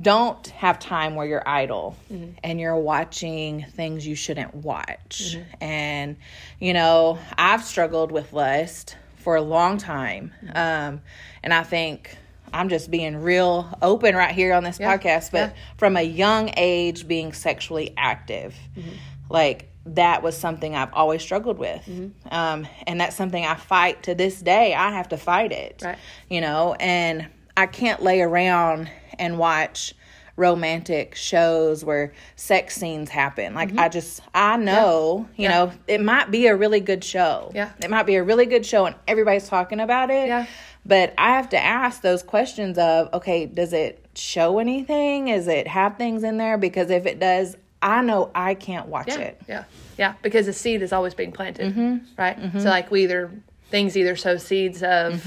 don't 0.00 0.46
have 0.48 0.78
time 0.78 1.14
where 1.14 1.26
you're 1.26 1.48
idle 1.48 1.96
Mm-hmm. 2.12 2.32
and 2.44 2.60
you're 2.60 2.76
watching 2.76 3.64
things 3.72 4.06
you 4.06 4.14
shouldn't 4.14 4.54
watch 4.54 5.36
and 5.60 6.16
you 6.60 6.72
know 6.74 7.18
i've 7.38 7.64
struggled 7.64 8.12
with 8.12 8.32
lust 8.32 8.96
for 9.16 9.36
a 9.36 9.42
long 9.42 9.78
time 9.78 10.32
Mm-hmm. 10.44 10.56
um, 10.56 11.00
and 11.42 11.54
i 11.54 11.62
think 11.62 12.16
i'm 12.52 12.68
just 12.68 12.90
being 12.90 13.16
real 13.22 13.68
open 13.80 14.14
right 14.14 14.34
here 14.34 14.52
on 14.52 14.64
this 14.64 14.78
Yeah, 14.78 14.96
podcast 14.96 15.30
but 15.32 15.50
yeah. 15.50 15.56
from 15.78 15.96
a 15.96 16.02
young 16.02 16.50
age 16.56 17.08
being 17.08 17.32
sexually 17.32 17.94
active 17.96 18.54
Mm-hmm. 18.76 18.90
like 19.30 19.70
that 19.86 20.22
was 20.22 20.36
something 20.36 20.74
i've 20.76 20.92
always 20.92 21.22
struggled 21.22 21.58
with 21.58 21.80
Mm-hmm. 21.86 22.34
um, 22.34 22.66
and 22.86 23.00
that's 23.00 23.16
something 23.16 23.44
i 23.46 23.54
fight 23.54 24.02
to 24.04 24.14
this 24.14 24.40
day 24.42 24.74
i 24.74 24.90
have 24.92 25.08
to 25.08 25.16
fight 25.16 25.52
it 25.52 25.80
Right. 25.82 25.98
you 26.28 26.40
know 26.42 26.74
and 26.78 27.26
i 27.56 27.64
can't 27.66 28.02
lay 28.02 28.20
around 28.20 28.90
and 29.18 29.38
watch 29.38 29.94
romantic 30.36 31.14
shows 31.14 31.82
where 31.84 32.12
sex 32.36 32.74
scenes 32.76 33.08
happen 33.08 33.54
like 33.54 33.76
i 33.78 33.88
just 33.88 34.20
i 34.34 34.56
know 34.56 35.26
you 35.36 35.36
Mm-hmm. 35.36 35.42
Yeah. 35.42 35.48
know 35.48 35.72
it 35.86 36.00
might 36.02 36.30
be 36.30 36.46
a 36.46 36.54
really 36.54 36.80
good 36.80 37.02
show 37.02 37.50
Yeah. 37.54 37.70
it 37.82 37.88
might 37.88 38.04
be 38.04 38.16
a 38.16 38.22
really 38.22 38.44
good 38.46 38.66
show 38.66 38.84
and 38.86 38.94
everybody's 39.08 39.48
talking 39.48 39.80
about 39.80 40.10
it 40.10 40.28
Yeah. 40.28 40.46
but 40.84 41.14
i 41.16 41.30
have 41.30 41.48
to 41.50 41.58
ask 41.58 42.02
those 42.02 42.22
questions 42.22 42.76
of 42.76 43.08
okay 43.14 43.46
does 43.46 43.72
it 43.72 44.04
show 44.14 44.58
anything 44.58 45.28
is 45.28 45.48
it 45.48 45.66
have 45.68 45.96
things 45.96 46.22
in 46.22 46.36
there 46.36 46.58
because 46.58 46.90
if 46.90 47.06
it 47.06 47.18
does 47.18 47.56
i 47.80 48.02
know 48.02 48.30
i 48.34 48.52
can't 48.54 48.88
watch 48.88 49.08
Yeah. 49.08 49.18
it 49.20 49.40
Yeah. 49.48 49.64
Yeah. 49.98 50.12
Because 50.20 50.44
the 50.44 50.52
seed 50.52 50.82
is 50.82 50.92
always 50.92 51.14
being 51.14 51.32
planted. 51.32 51.72
Mm-hmm. 51.74 51.96
Right. 52.18 52.38
So 52.60 52.68
like 52.68 52.90
we 52.90 53.04
either 53.04 53.30
things 53.70 53.96
either 53.96 54.14
sow 54.14 54.36
seeds 54.36 54.82
of 54.82 55.24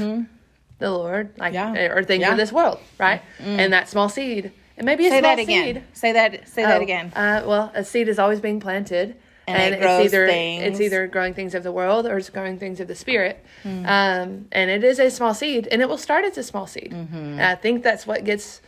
the 0.80 0.90
Lord, 0.92 1.32
like. 1.38 1.54
Yeah. 1.54 1.74
or 1.94 2.04
things 2.04 2.22
Yeah. 2.22 2.30
Mm. 2.30 2.32
of 2.34 2.38
this 2.38 2.52
world, 2.52 2.80
right? 2.98 3.22
And 3.40 3.72
that 3.74 3.88
small 3.90 4.10
seed. 4.10 4.52
It 4.78 4.86
may 4.86 4.96
be 4.96 5.08
a 5.08 5.10
say 5.10 5.20
small 5.20 5.36
that 5.36 5.42
again 5.42 5.66
seed. 5.76 5.84
say 5.94 6.12
that 6.14 6.48
say 6.48 6.64
that 6.64 6.80
Oh, 6.80 6.82
again 6.84 7.12
Uh, 7.16 7.44
well, 7.46 7.72
a 7.76 7.84
seed 7.84 8.08
is 8.08 8.18
always 8.18 8.40
being 8.40 8.60
planted, 8.62 9.16
And 9.46 9.76
it 9.76 9.82
grows 9.82 10.06
it's 10.06 10.14
either 10.14 10.28
things. 10.28 10.64
it's 10.64 10.80
either 10.80 11.06
growing 11.08 11.34
things 11.34 11.54
of 11.54 11.64
the 11.64 11.72
world 11.72 12.06
or 12.08 12.18
it's 12.18 12.30
growing 12.30 12.58
things 12.58 12.80
of 12.80 12.88
the 12.88 12.96
spirit. 12.96 13.44
Hmm. 13.64 13.86
Um, 13.86 14.48
and 14.54 14.70
it 14.72 14.84
is 14.86 15.00
a 15.00 15.10
small 15.10 15.34
seed, 15.34 15.68
and 15.72 15.82
it 15.82 15.90
will 15.90 15.98
start 15.98 16.24
as 16.24 16.38
a 16.38 16.44
small 16.44 16.66
seed. 16.66 16.92
Mm-hmm. 16.94 17.16
And 17.16 17.42
I 17.42 17.56
think 17.56 17.84
that's 17.84 18.08
what 18.08 18.24
gets 18.24 18.62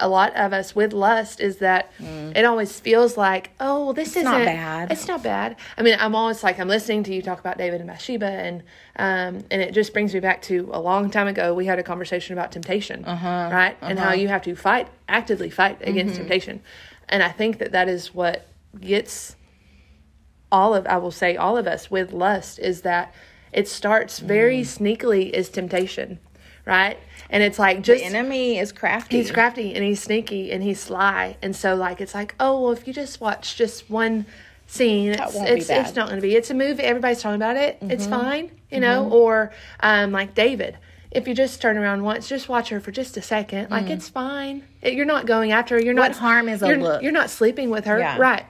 a 0.00 0.08
lot 0.08 0.34
of 0.34 0.52
us 0.52 0.74
with 0.74 0.92
lust 0.92 1.40
is 1.40 1.58
that 1.58 1.90
it 2.34 2.44
always 2.44 2.80
feels 2.80 3.16
like, 3.16 3.50
oh, 3.60 3.92
this 3.92 4.10
isn't 4.16 4.24
not 4.24 4.44
bad. 4.44 4.90
It's 4.92 5.06
not 5.06 5.22
bad. 5.22 5.56
I 5.76 5.82
mean, 5.82 5.96
I'm 6.00 6.14
always 6.14 6.42
like, 6.42 6.58
I'm 6.58 6.68
listening 6.68 7.02
to 7.04 7.14
you 7.14 7.22
talk 7.22 7.38
about 7.38 7.58
David 7.58 7.80
and 7.80 7.88
Bathsheba, 7.88 8.26
and 8.26 8.62
um, 8.96 9.44
and 9.50 9.62
it 9.62 9.72
just 9.72 9.92
brings 9.92 10.12
me 10.14 10.20
back 10.20 10.42
to 10.42 10.68
a 10.72 10.80
long 10.80 11.10
time 11.10 11.28
ago. 11.28 11.54
We 11.54 11.66
had 11.66 11.78
a 11.78 11.82
conversation 11.82 12.32
about 12.32 12.50
temptation, 12.52 13.04
Uh-huh. 13.04 13.48
right, 13.52 13.76
and 13.82 13.98
how 13.98 14.12
you 14.12 14.28
have 14.28 14.42
to 14.42 14.54
fight 14.56 14.88
actively 15.08 15.50
fight 15.50 15.78
against 15.82 16.16
temptation, 16.16 16.60
and 17.08 17.22
I 17.22 17.30
think 17.30 17.58
that 17.58 17.72
that 17.72 17.88
is 17.88 18.14
what 18.14 18.46
gets 18.80 19.36
all 20.52 20.74
of 20.74 20.86
I 20.86 20.96
will 20.98 21.10
say 21.12 21.36
all 21.36 21.56
of 21.56 21.66
us 21.66 21.90
with 21.90 22.12
lust 22.12 22.58
is 22.58 22.82
that 22.82 23.14
it 23.52 23.68
starts 23.68 24.18
very 24.20 24.60
sneakily 24.62 25.32
as 25.32 25.48
temptation, 25.48 26.18
right? 26.66 26.98
And 27.30 27.42
it's 27.42 27.58
like 27.58 27.82
just 27.82 28.00
The 28.02 28.06
enemy 28.06 28.58
is 28.58 28.72
crafty. 28.72 29.16
he's 29.18 29.30
crafty 29.30 29.74
and 29.74 29.84
he's 29.84 30.02
sneaky 30.02 30.50
and 30.52 30.62
he's 30.62 30.80
sly, 30.80 31.36
and 31.42 31.54
so 31.54 31.74
like 31.74 32.00
it's 32.00 32.14
like 32.14 32.34
oh 32.40 32.60
well 32.62 32.72
if 32.72 32.86
you 32.86 32.92
just 32.92 33.20
watch 33.20 33.56
just 33.56 33.88
one 33.90 34.26
scene, 34.66 35.10
it's 35.10 35.20
it's. 35.20 35.34
Mm-hmm. 35.68 35.80
it's 35.84 35.96
not 35.96 36.08
going 36.08 36.20
to 36.20 36.22
be. 36.22 36.34
It's 36.36 36.50
a 36.50 36.54
movie. 36.54 36.82
Everybody's 36.82 37.20
talking 37.22 37.36
about 37.36 37.56
it. 37.56 37.78
It's 37.82 38.06
fine, 38.06 38.50
you 38.70 38.78
know. 38.80 39.08
Or 39.10 39.52
um, 39.80 40.12
like 40.12 40.34
David. 40.34 40.78
If 41.10 41.26
you 41.26 41.34
just 41.34 41.60
turn 41.60 41.76
around 41.76 42.04
once, 42.04 42.28
just 42.28 42.48
watch 42.48 42.68
her 42.68 42.78
for 42.78 42.92
just 42.92 43.16
a 43.16 43.22
second. 43.22 43.70
Like 43.70 43.90
it's 43.90 44.08
fine. 44.08 44.62
It- 44.80 44.94
you're 44.94 45.06
not 45.06 45.26
going 45.26 45.50
after 45.50 45.74
her. 45.74 45.80
You're 45.82 45.92
Mm. 45.94 45.98
What 45.98 46.08
not 46.12 46.16
harm 46.18 46.48
is 46.48 46.62
a 46.62 46.68
you're, 46.68 46.76
look? 46.76 47.02
You're 47.02 47.10
not 47.10 47.30
sleeping 47.30 47.68
with 47.70 47.84
her, 47.86 47.98
Yeah. 47.98 48.16
right? 48.16 48.44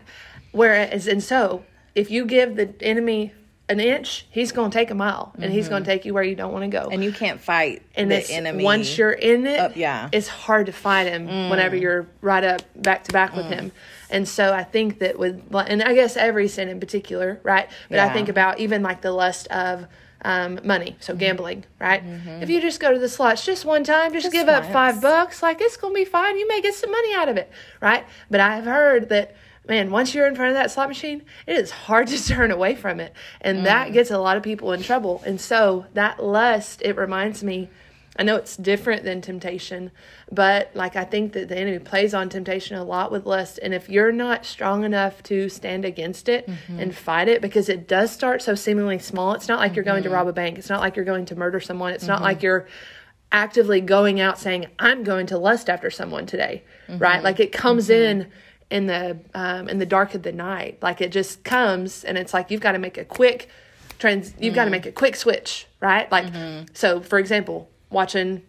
Whereas, 0.53 1.07
and 1.07 1.23
so 1.23 1.65
if 1.95 2.11
you 2.11 2.27
give 2.27 2.57
the 2.57 2.75
enemy 2.83 3.33
an 3.71 3.81
inch, 3.81 4.27
he's 4.31 4.53
going 4.53 4.71
to 4.71 4.75
take 4.77 4.91
a 4.91 4.95
mile, 4.95 5.33
and 5.39 5.53
he's 5.53 5.69
going 5.69 5.85
to 5.85 5.89
take 5.91 6.05
you 6.05 6.13
where 6.13 6.23
you 6.23 6.35
don't 6.35 6.53
want 6.53 6.65
to 6.65 6.69
go. 6.69 6.83
Mm-hmm. 6.83 6.93
and 6.93 7.05
you 7.05 7.13
can't 7.13 7.41
fight 7.41 7.83
and 7.95 8.11
the 8.11 8.29
enemy. 8.31 8.65
once 8.65 8.99
you're 8.99 9.13
in 9.13 9.47
it, 9.47 9.61
Up, 9.61 9.77
yeah. 9.77 10.09
it's 10.13 10.29
hard 10.29 10.67
to 10.67 10.73
fight 10.73 11.07
him 11.07 11.49
whenever 11.49 11.77
you're 11.77 12.07
right 12.21 12.43
up 12.45 12.63
back 12.75 13.05
to 13.05 13.13
back 13.13 13.35
with 13.35 13.47
him. 13.47 13.73
And 14.11 14.29
so 14.29 14.53
I 14.53 14.65
think 14.65 14.99
that 14.99 15.19
with, 15.19 15.41
and 15.55 15.83
I 15.83 15.95
guess 15.95 16.17
every 16.17 16.49
sin 16.49 16.69
in 16.69 16.81
particular, 16.81 17.41
right? 17.45 17.71
But 17.89 18.01
I 18.01 18.13
think 18.13 18.29
about 18.29 18.59
even 18.59 18.83
like 18.83 19.01
the 19.03 19.13
lust 19.13 19.47
of 19.49 19.87
um, 20.23 20.59
money, 20.65 20.97
so 21.01 21.15
gambling, 21.15 21.65
right? 21.79 22.03
If 22.43 22.51
you 22.51 22.61
just 22.61 22.81
go 22.81 22.93
to 22.93 22.99
the 22.99 23.09
slots 23.09 23.47
just 23.47 23.65
one 23.65 23.85
time, 23.85 24.13
just, 24.13 24.25
Just 24.25 24.33
give 24.35 24.49
up 24.49 24.65
five 24.73 25.01
bucks, 25.01 25.43
like 25.43 25.61
it's 25.61 25.77
gonna 25.77 25.95
be 25.95 26.05
fine. 26.05 26.37
You 26.39 26.47
may 26.49 26.61
get 26.61 26.75
some 26.75 26.91
money 26.91 27.15
out 27.15 27.29
of 27.29 27.37
it, 27.37 27.51
right? 27.81 28.05
But 28.31 28.41
I 28.41 28.57
have 28.57 28.65
heard 28.65 29.09
that. 29.11 29.35
Man, 29.71 29.93
once 29.93 30.15
you're 30.15 30.27
in 30.27 30.35
front 30.35 30.51
of 30.51 30.57
that 30.57 30.73
slot 30.73 30.89
machine, 30.89 31.23
it 31.47 31.57
is 31.57 31.71
hard 31.71 32.09
to 32.09 32.27
turn 32.27 32.51
away 32.51 32.75
from 32.75 32.99
it. 33.01 33.15
And 33.41 33.65
that 33.65 33.89
mm. 33.89 33.93
gets 33.93 34.11
a 34.11 34.19
lot 34.19 34.37
of 34.37 34.43
people 34.43 34.73
in 34.73 34.83
trouble. 34.83 35.23
And 35.25 35.41
so 35.41 35.87
that 35.95 36.23
lust, 36.23 36.83
it 36.85 36.97
reminds 36.97 37.43
me 37.43 37.71
I 38.17 38.25
know 38.25 38.37
it's 38.37 38.57
different 38.57 39.05
than 39.05 39.21
temptation, 39.21 39.93
but 40.31 40.73
like 40.75 40.97
I 40.97 41.05
think 41.05 41.33
that 41.35 41.49
the 41.49 41.57
enemy 41.57 41.79
plays 41.79 42.13
on 42.13 42.29
temptation 42.29 42.77
a 42.77 42.83
lot 42.83 43.13
with 43.13 43.25
lust. 43.25 43.61
And 43.63 43.73
if 43.73 43.89
you're 43.89 44.11
not 44.11 44.45
strong 44.45 44.85
enough 44.85 45.23
to 45.25 45.49
stand 45.49 45.85
against 45.85 46.29
it 46.29 46.47
mm-hmm. 46.47 46.81
and 46.81 46.95
fight 46.95 47.29
it, 47.29 47.41
because 47.41 47.69
it 47.69 47.87
does 47.87 48.11
start 48.11 48.43
so 48.43 48.57
seemingly 48.57 48.99
small, 48.99 49.33
it's 49.35 49.47
not 49.47 49.61
like 49.61 49.77
you're 49.77 49.85
going 49.85 50.03
to 50.03 50.09
mm-hmm. 50.09 50.17
rob 50.17 50.27
a 50.27 50.33
bank, 50.33 50.59
it's 50.59 50.69
not 50.69 50.81
like 50.81 50.97
you're 50.97 51.05
going 51.05 51.27
to 51.27 51.37
murder 51.37 51.61
someone, 51.61 51.93
it's 51.93 52.07
not 52.07 52.17
mm-hmm. 52.17 52.25
like 52.25 52.43
you're 52.43 52.67
actively 53.33 53.81
going 53.81 54.21
out 54.21 54.41
saying, 54.41 54.67
I'm 54.79 55.05
going 55.05 55.27
to 55.27 55.39
lust 55.39 55.71
after 55.71 55.89
someone 55.89 56.27
today, 56.27 56.65
right? 56.89 57.23
Like 57.23 57.39
it 57.39 57.53
comes 57.53 57.89
in 57.89 58.27
in 58.71 58.87
the 58.87 59.19
um, 59.35 59.69
in 59.69 59.79
the 59.79 59.87
dark 59.87 60.15
of 60.15 60.23
the 60.23 60.33
night 60.33 60.79
like 60.81 61.01
it 61.01 61.11
just 61.11 61.43
comes 61.45 62.05
and 62.05 62.17
it's 62.17 62.33
like 62.33 62.51
you've 62.51 62.61
got 62.61 62.73
to 62.73 62.79
make 62.79 62.97
a 62.97 63.05
quick 63.05 63.49
trans 63.99 64.33
you've 64.39 64.55
got 64.55 64.65
to 64.65 64.67
mm-hmm. 64.67 64.73
make 64.73 64.87
a 64.87 64.93
quick 64.93 65.17
switch 65.17 65.67
right? 65.81 66.11
Like 66.11 66.27
mm-hmm. 66.27 66.67
so 66.73 67.01
for 67.01 67.19
example 67.19 67.69
watching 67.91 68.43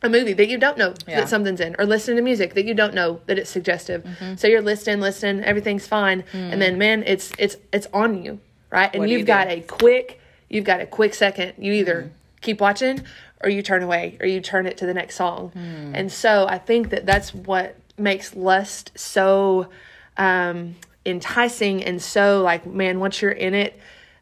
a 0.00 0.08
movie 0.08 0.32
that 0.32 0.48
you 0.48 0.58
don't 0.58 0.78
know 0.78 0.94
Yeah. 1.08 1.20
that 1.20 1.28
something's 1.28 1.60
in 1.60 1.74
or 1.78 1.84
listening 1.84 2.16
to 2.18 2.22
music 2.22 2.54
that 2.54 2.64
you 2.64 2.74
don't 2.74 2.94
know 2.94 3.20
that 3.26 3.38
it's 3.38 3.50
suggestive. 3.50 4.04
Mm-hmm. 4.04 4.36
So 4.36 4.46
you're 4.46 4.62
listening 4.62 5.00
listening 5.00 5.44
everything's 5.44 5.86
fine 5.86 6.22
mm. 6.22 6.52
and 6.52 6.62
then 6.62 6.78
man 6.78 7.02
it's 7.04 7.32
it's 7.38 7.56
it's 7.72 7.88
on 7.92 8.22
you 8.22 8.40
right? 8.70 8.90
And 8.92 9.00
What 9.00 9.06
do 9.06 9.12
you 9.12 9.18
you've 9.18 9.26
got 9.26 9.48
do? 9.48 9.54
a 9.54 9.60
quick 9.60 10.20
you've 10.48 10.64
got 10.64 10.80
a 10.80 10.86
quick 10.86 11.14
second. 11.14 11.54
You 11.58 11.72
either 11.72 12.02
mm. 12.02 12.40
keep 12.40 12.60
watching 12.60 13.02
or 13.40 13.50
you 13.50 13.62
turn 13.62 13.82
away 13.82 14.16
or 14.20 14.26
you 14.26 14.40
turn 14.40 14.66
it 14.66 14.76
to 14.78 14.86
the 14.86 14.94
next 14.94 15.16
song. 15.16 15.52
Mm. 15.54 15.92
And 15.94 16.12
so 16.12 16.46
i 16.48 16.58
think 16.58 16.90
that 16.90 17.04
that's 17.04 17.34
what 17.34 17.76
makes 17.98 18.34
lust 18.36 18.92
so 18.96 19.68
um 20.16 20.74
enticing 21.06 21.82
and 21.84 22.02
so 22.02 22.42
like 22.42 22.66
man 22.66 23.00
once 23.00 23.22
you're 23.22 23.30
in 23.30 23.54
it 23.54 23.78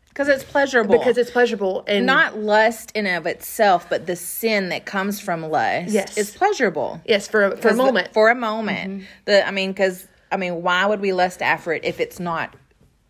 because 0.09 0.29
it's 0.29 0.45
pleasurable. 0.45 0.99
because 0.99 1.19
it's 1.19 1.31
pleasurable 1.31 1.85
and 1.87 2.07
not 2.07 2.39
lust 2.39 2.91
in 2.95 3.07
and 3.07 3.19
of 3.19 3.27
itself, 3.27 3.87
but 3.91 4.07
the 4.07 4.17
sin 4.17 4.71
that 4.71 4.87
comes 4.87 5.21
from 5.21 5.43
lust 5.43 5.93
Yes. 5.93 6.17
is 6.17 6.31
pleasurable 6.31 7.01
yes 7.07 7.29
for 7.29 7.45
a, 7.45 7.57
for 7.59 7.69
a 7.69 7.75
moment 7.75 8.07
Mm-hmm. 8.07 8.15
for 8.15 8.29
a 8.31 8.35
moment. 8.35 9.05
The 9.27 9.47
I 9.47 9.51
mean, 9.51 9.73
because 9.73 10.07
I 10.33 10.39
mean, 10.39 10.63
why 10.63 10.87
would 10.87 11.01
we 11.01 11.13
lust 11.13 11.43
after 11.43 11.73
it 11.75 11.85
if 11.85 12.01
it's 12.01 12.19
not? 12.19 12.55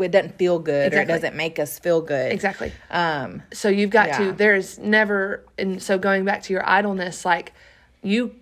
It 0.00 0.10
doesn't 0.10 0.36
feel 0.36 0.58
good, 0.58 0.92
or 0.92 1.00
it 1.00 1.06
doesn't 1.08 1.34
make 1.36 1.58
us 1.60 1.78
feel 1.78 2.00
good. 2.02 2.32
exactly 2.32 2.72
Um, 2.90 3.42
so 3.52 3.68
you've 3.68 3.90
got 3.90 4.08
Yeah. 4.08 4.18
to 4.18 4.32
there's 4.32 4.78
never 4.78 5.44
and 5.56 5.80
so 5.80 5.98
going 5.98 6.24
back 6.24 6.42
to 6.44 6.52
your 6.52 6.68
idleness 6.68 7.24
like 7.24 7.52
you 8.02 8.34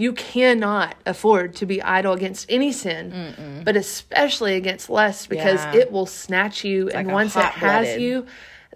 you 0.00 0.12
cannot 0.12 0.96
afford 1.06 1.54
to 1.56 1.66
be 1.66 1.82
idle 1.82 2.12
against 2.12 2.46
any 2.48 2.72
sin 2.72 3.62
but 3.64 3.76
especially 3.76 4.54
against 4.54 4.88
lust 4.88 5.28
because 5.28 5.60
Yeah. 5.64 5.80
it 5.82 5.92
will 5.92 6.06
snatch 6.06 6.64
you 6.64 6.88
and 6.88 7.06
like 7.06 7.14
once 7.14 7.36
it 7.36 7.42
has 7.42 7.98
you 7.98 8.26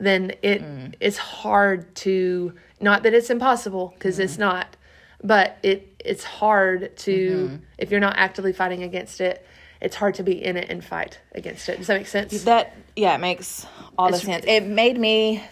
then 0.00 0.32
it 0.42 0.62
mm. 0.62 0.94
it's 1.00 1.18
hard 1.18 1.94
to 1.96 2.52
not 2.80 3.02
that 3.04 3.14
it's 3.14 3.30
impossible 3.30 3.94
because 3.94 4.18
it's 4.18 4.36
mm. 4.36 4.40
not 4.40 4.76
but 5.22 5.58
it 5.62 5.94
it's 6.04 6.24
hard 6.24 6.96
to 6.98 7.16
mm-hmm. 7.30 7.56
if 7.78 7.90
you're 7.90 8.00
not 8.00 8.16
actively 8.16 8.52
fighting 8.52 8.82
against 8.82 9.20
it 9.20 9.46
it's 9.84 9.96
hard 9.96 10.14
to 10.14 10.22
be 10.22 10.42
in 10.42 10.56
it 10.56 10.70
and 10.70 10.82
fight 10.82 11.20
against 11.32 11.68
it. 11.68 11.76
Does 11.76 11.88
that 11.88 11.98
make 11.98 12.06
sense? 12.06 12.44
That 12.44 12.74
yeah, 12.96 13.14
it 13.14 13.20
makes 13.20 13.66
all 13.98 14.10
the 14.10 14.16
sense. 14.16 14.44
It 14.48 14.64
made 14.64 14.98
me 14.98 15.44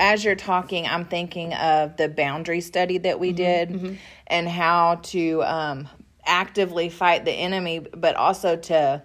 as 0.00 0.24
you're 0.24 0.34
talking, 0.34 0.86
I'm 0.86 1.04
thinking 1.04 1.52
of 1.54 1.96
the 1.96 2.08
boundary 2.08 2.60
study 2.60 2.98
that 2.98 3.14
Mm-hmm, 3.16 3.20
we 3.20 3.32
did 3.32 3.98
and 4.26 4.48
how 4.48 4.96
to 5.02 5.42
um, 5.44 5.88
actively 6.24 6.88
fight 6.88 7.24
the 7.24 7.32
enemy, 7.32 7.80
but 7.80 8.16
also 8.16 8.56
to 8.56 9.02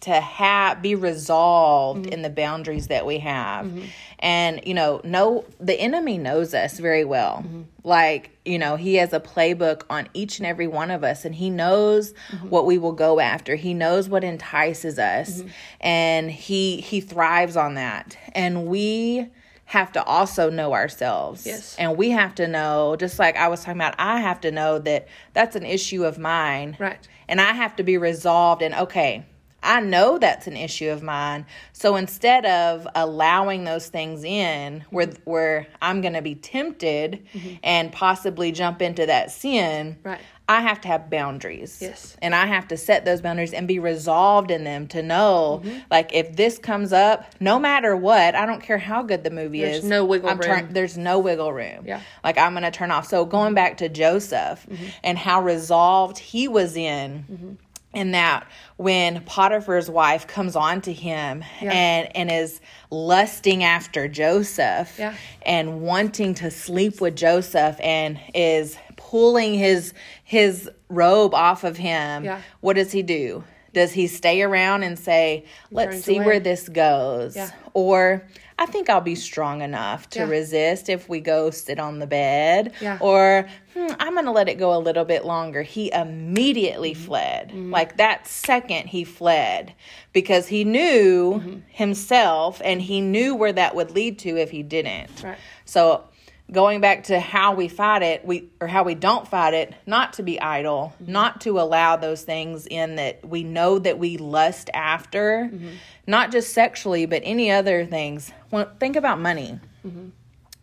to 0.00 0.10
have 0.20 0.82
be 0.82 0.96
resolved 0.96 2.02
Mm-hmm. 2.06 2.12
in 2.12 2.22
the 2.22 2.30
boundaries 2.30 2.88
that 2.88 3.06
we 3.06 3.18
have. 3.18 3.70
And 4.18 4.60
you 4.66 4.74
know, 4.74 5.00
know 5.04 5.44
the 5.60 5.74
enemy 5.80 6.18
knows 6.18 6.54
us 6.54 6.78
very 6.80 7.04
well. 7.04 7.36
Mm-hmm. 7.46 7.62
Like, 7.84 8.30
you 8.44 8.58
know, 8.58 8.74
he 8.76 8.96
has 8.96 9.12
a 9.12 9.20
playbook 9.20 9.82
on 9.90 10.08
each 10.12 10.38
and 10.40 10.46
every 10.46 10.66
one 10.66 10.90
of 10.90 11.04
us 11.04 11.24
and 11.24 11.34
he 11.34 11.50
knows 11.50 12.12
Mm-hmm. 12.32 12.48
what 12.48 12.66
we 12.66 12.78
will 12.78 12.92
go 12.92 13.20
after. 13.20 13.54
He 13.54 13.74
knows 13.74 14.08
what 14.08 14.24
entices 14.24 14.98
us 14.98 15.38
Mm-hmm. 15.38 15.48
and 15.80 16.30
he 16.32 16.80
he 16.80 17.00
thrives 17.00 17.56
on 17.56 17.74
that. 17.74 18.16
And 18.34 18.66
we 18.66 19.28
have 19.72 19.90
to 19.90 20.04
also 20.04 20.50
know 20.50 20.74
ourselves. 20.74 21.46
Yes. 21.46 21.74
And 21.78 21.96
we 21.96 22.10
have 22.10 22.34
to 22.34 22.46
know, 22.46 22.94
just 22.96 23.18
like 23.18 23.36
I 23.36 23.48
was 23.48 23.60
talking 23.60 23.80
about, 23.80 23.94
I 23.96 24.20
have 24.20 24.38
to 24.42 24.50
know 24.50 24.78
that 24.80 25.08
that's 25.32 25.56
an 25.56 25.64
issue 25.64 26.04
of 26.04 26.18
mine. 26.18 26.76
Right. 26.78 27.08
And 27.26 27.40
I 27.40 27.54
have 27.54 27.76
to 27.76 27.82
be 27.82 27.96
resolved 27.96 28.60
and 28.60 28.74
okay, 28.74 29.24
I 29.62 29.80
know 29.80 30.18
that's 30.18 30.46
an 30.46 30.56
issue 30.56 30.90
of 30.90 31.02
mine. 31.02 31.46
So 31.72 31.96
instead 31.96 32.44
of 32.46 32.86
allowing 32.94 33.64
those 33.64 33.88
things 33.88 34.24
in 34.24 34.84
where 34.90 35.08
where 35.24 35.66
I'm 35.80 36.00
going 36.00 36.14
to 36.14 36.22
be 36.22 36.34
tempted 36.34 37.26
and 37.62 37.92
possibly 37.92 38.52
jump 38.52 38.82
into 38.82 39.06
that 39.06 39.30
sin, 39.30 39.98
Right. 40.02 40.20
I 40.48 40.60
have 40.60 40.80
to 40.82 40.88
have 40.88 41.08
boundaries. 41.08 41.78
Yes. 41.80 42.16
And 42.20 42.34
I 42.34 42.46
have 42.46 42.68
to 42.68 42.76
set 42.76 43.04
those 43.04 43.22
boundaries 43.22 43.54
and 43.54 43.66
be 43.68 43.78
resolved 43.78 44.50
in 44.50 44.64
them 44.64 44.86
to 44.88 45.00
know 45.02 45.62
Mm-hmm. 45.64 45.78
like 45.90 46.12
if 46.12 46.34
this 46.36 46.58
comes 46.58 46.92
up, 46.92 47.24
no 47.40 47.58
matter 47.58 47.96
what, 47.96 48.34
I 48.34 48.44
don't 48.44 48.60
care 48.62 48.78
how 48.78 49.02
good 49.02 49.22
the 49.24 49.30
movie 49.30 49.60
There's 49.60 49.78
is. 49.78 49.84
no 49.84 50.04
wiggle 50.04 50.28
I'm 50.30 50.40
turn- 50.40 50.64
room. 50.64 50.72
there's 50.74 50.98
no 50.98 51.18
wiggle 51.20 51.52
room. 51.52 51.84
Yeah. 51.86 52.00
Like 52.24 52.36
I'm 52.36 52.52
going 52.52 52.64
to 52.64 52.70
turn 52.72 52.90
off. 52.90 53.06
So 53.06 53.24
going 53.24 53.54
back 53.54 53.76
to 53.78 53.88
Joseph 53.88 54.66
Mm-hmm. 54.68 54.84
and 55.04 55.16
how 55.18 55.40
resolved 55.42 56.18
he 56.18 56.48
was 56.48 56.76
in 56.76 57.56
in 57.94 58.12
that 58.12 58.46
when 58.76 59.22
Potiphar's 59.24 59.90
wife 59.90 60.26
comes 60.26 60.56
on 60.56 60.80
to 60.82 60.92
him 60.92 61.44
and 61.60 62.16
and 62.16 62.30
is 62.30 62.60
lusting 62.90 63.62
after 63.64 64.08
Joseph 64.08 64.96
Yeah. 64.98 65.14
and 65.44 65.80
wanting 65.82 66.34
to 66.36 66.50
sleep 66.50 67.00
with 67.00 67.16
Joseph 67.16 67.76
and 67.80 68.18
is 68.34 68.76
pulling 68.96 69.54
his 69.54 69.92
his 70.24 70.70
robe 70.88 71.34
off 71.34 71.64
of 71.64 71.76
him 71.76 72.24
Yeah. 72.24 72.40
what 72.60 72.76
does 72.76 72.92
he 72.92 73.02
do 73.02 73.44
does 73.72 73.92
he 73.92 74.06
stay 74.06 74.42
around 74.42 74.82
and 74.82 74.98
say 74.98 75.44
let's 75.70 76.02
see 76.04 76.16
away. 76.16 76.26
where 76.26 76.40
this 76.40 76.68
goes 76.68 77.36
Yeah. 77.36 77.50
or 77.74 78.26
I 78.58 78.66
think 78.66 78.88
I'll 78.90 79.00
be 79.00 79.14
strong 79.16 79.60
enough 79.62 80.08
to 80.10 80.20
Yeah. 80.20 80.28
resist 80.28 80.88
if 80.88 81.08
we 81.08 81.20
go 81.20 81.50
sit 81.50 81.80
on 81.80 81.98
the 81.98 82.06
bed. 82.06 82.72
Yeah. 82.80 82.98
Or 83.00 83.48
hmm, 83.74 83.86
I'm 83.98 84.12
going 84.12 84.26
to 84.26 84.30
let 84.30 84.48
it 84.48 84.56
go 84.58 84.76
a 84.76 84.78
little 84.78 85.04
bit 85.06 85.24
longer. 85.24 85.62
He 85.62 85.90
immediately 85.92 86.92
Mm-hmm. 86.92 87.04
fled. 87.04 87.52
Like 87.54 87.96
that 87.96 88.26
second, 88.28 88.88
he 88.88 89.02
fled 89.04 89.72
because 90.12 90.46
he 90.48 90.62
knew 90.64 91.40
Mm-hmm. 91.40 91.58
himself 91.70 92.60
and 92.64 92.80
he 92.82 93.00
knew 93.00 93.34
where 93.34 93.52
that 93.52 93.74
would 93.74 93.90
lead 93.90 94.18
to 94.20 94.36
if 94.36 94.50
he 94.50 94.62
didn't. 94.62 95.22
Right. 95.24 95.38
So 95.64 96.04
going 96.52 96.80
back 96.80 97.04
to 97.04 97.18
how 97.18 97.54
we 97.54 97.66
fight 97.66 98.02
it, 98.02 98.24
we 98.24 98.50
or 98.60 98.66
how 98.66 98.84
we 98.84 98.94
don't 98.94 99.26
fight 99.26 99.54
it, 99.54 99.74
not 99.86 100.14
to 100.14 100.22
be 100.22 100.40
idle, 100.40 100.92
mm-hmm. 101.02 101.12
not 101.12 101.40
to 101.40 101.58
allow 101.58 101.96
those 101.96 102.22
things 102.22 102.66
in 102.66 102.96
that 102.96 103.26
we 103.26 103.42
know 103.42 103.78
that 103.78 103.98
we 103.98 104.18
lust 104.18 104.68
after, 104.74 105.48
mm-hmm. 105.52 105.70
not 106.06 106.30
just 106.30 106.52
sexually, 106.52 107.06
but 107.06 107.22
any 107.24 107.50
other 107.50 107.86
things. 107.86 108.30
Well, 108.50 108.70
think 108.78 108.96
about 108.96 109.18
money. 109.18 109.58
Mm-hmm. 109.86 110.10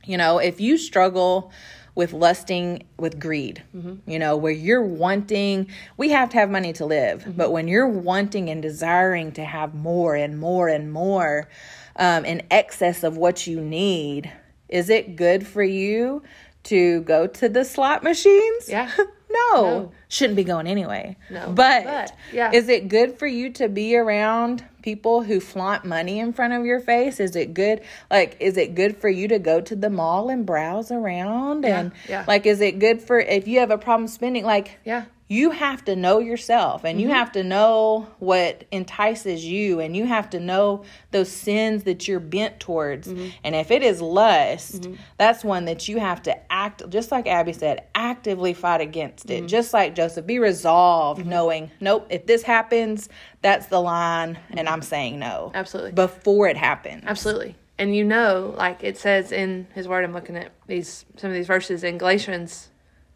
You 0.05 0.17
know, 0.17 0.37
if 0.37 0.61
you 0.61 0.77
struggle 0.77 1.51
with 1.95 2.13
lusting 2.13 2.83
with 2.97 3.19
greed, 3.19 3.63
mm-hmm. 3.75 4.09
you 4.09 4.19
know, 4.19 4.37
where 4.37 4.51
you're 4.51 4.83
wanting, 4.83 5.67
we 5.97 6.09
have 6.09 6.29
to 6.29 6.37
have 6.37 6.49
money 6.49 6.71
to 6.73 6.85
live, 6.85 7.21
mm-hmm. 7.21 7.31
but 7.31 7.51
when 7.51 7.67
you're 7.67 7.87
wanting 7.87 8.49
and 8.49 8.61
desiring 8.61 9.31
to 9.33 9.43
have 9.43 9.73
more 9.73 10.15
and 10.15 10.39
more 10.39 10.67
and 10.67 10.93
more 10.93 11.49
um, 11.95 12.25
in 12.25 12.43
excess 12.51 13.03
of 13.03 13.17
what 13.17 13.47
you 13.47 13.59
need, 13.59 14.31
is 14.69 14.89
it 14.89 15.15
good 15.15 15.45
for 15.45 15.63
you 15.63 16.23
to 16.63 17.01
go 17.01 17.27
to 17.27 17.49
the 17.49 17.65
slot 17.65 18.03
machines? 18.03 18.69
Yeah. 18.69 18.91
no. 18.97 19.05
no. 19.53 19.91
Shouldn't 20.07 20.35
be 20.35 20.43
going 20.43 20.67
anyway. 20.67 21.17
No. 21.29 21.51
But, 21.51 21.83
but 21.83 22.15
yeah. 22.31 22.51
is 22.51 22.69
it 22.69 22.87
good 22.87 23.17
for 23.17 23.27
you 23.27 23.51
to 23.53 23.67
be 23.67 23.95
around 23.95 24.63
people 24.81 25.23
who 25.23 25.39
flaunt 25.39 25.85
money 25.85 26.19
in 26.19 26.33
front 26.33 26.53
of 26.53 26.65
your 26.65 26.79
face? 26.79 27.19
Is 27.19 27.35
it 27.35 27.53
good 27.53 27.81
like 28.09 28.37
is 28.39 28.57
it 28.57 28.75
good 28.75 28.97
for 28.97 29.09
you 29.09 29.27
to 29.27 29.39
go 29.39 29.61
to 29.61 29.75
the 29.75 29.89
mall 29.89 30.29
and 30.29 30.45
browse 30.45 30.91
around 30.91 31.65
and 31.65 31.91
yeah. 32.07 32.25
like 32.27 32.45
is 32.45 32.61
it 32.61 32.79
good 32.79 33.01
for 33.01 33.19
if 33.19 33.47
you 33.47 33.59
have 33.59 33.71
a 33.71 33.77
problem 33.77 34.07
spending 34.07 34.45
like 34.45 34.79
Yeah 34.85 35.05
you 35.31 35.51
have 35.51 35.85
to 35.85 35.95
know 35.95 36.17
yourself 36.17 36.83
and 36.83 36.97
mm-hmm. 36.99 37.07
you 37.07 37.13
have 37.13 37.31
to 37.31 37.43
know 37.43 38.07
what 38.17 38.65
entices 38.71 39.45
you 39.45 39.79
and 39.79 39.95
you 39.95 40.05
have 40.05 40.27
to 40.31 40.39
know 40.39 40.83
those 41.11 41.31
sins 41.31 41.83
that 41.83 42.07
you're 42.07 42.19
bent 42.19 42.59
towards 42.59 43.07
mm-hmm. 43.07 43.29
and 43.43 43.55
if 43.55 43.71
it 43.71 43.83
is 43.83 44.01
lust 44.01 44.81
mm-hmm. 44.81 44.95
that's 45.17 45.43
one 45.43 45.65
that 45.65 45.87
you 45.87 45.99
have 45.99 46.21
to 46.21 46.51
act 46.51 46.87
just 46.89 47.11
like 47.11 47.27
abby 47.27 47.53
said 47.53 47.85
actively 47.95 48.53
fight 48.53 48.81
against 48.81 49.29
it 49.29 49.37
mm-hmm. 49.37 49.47
just 49.47 49.71
like 49.71 49.95
joseph 49.95 50.25
be 50.25 50.39
resolved 50.39 51.21
mm-hmm. 51.21 51.29
knowing 51.29 51.71
nope 51.79 52.05
if 52.09 52.25
this 52.25 52.41
happens 52.41 53.07
that's 53.41 53.67
the 53.67 53.79
line 53.79 54.37
and 54.51 54.67
i'm 54.67 54.81
saying 54.81 55.19
no 55.19 55.51
absolutely 55.53 55.91
before 55.91 56.47
it 56.47 56.57
happens 56.57 57.03
absolutely 57.05 57.55
and 57.77 57.95
you 57.95 58.03
know 58.03 58.53
like 58.57 58.83
it 58.83 58.97
says 58.97 59.31
in 59.31 59.67
his 59.75 59.87
word 59.87 60.03
i'm 60.03 60.13
looking 60.13 60.35
at 60.35 60.51
these 60.65 61.05
some 61.17 61.29
of 61.29 61.35
these 61.35 61.47
verses 61.47 61.83
in 61.83 61.99
galatians 61.99 62.69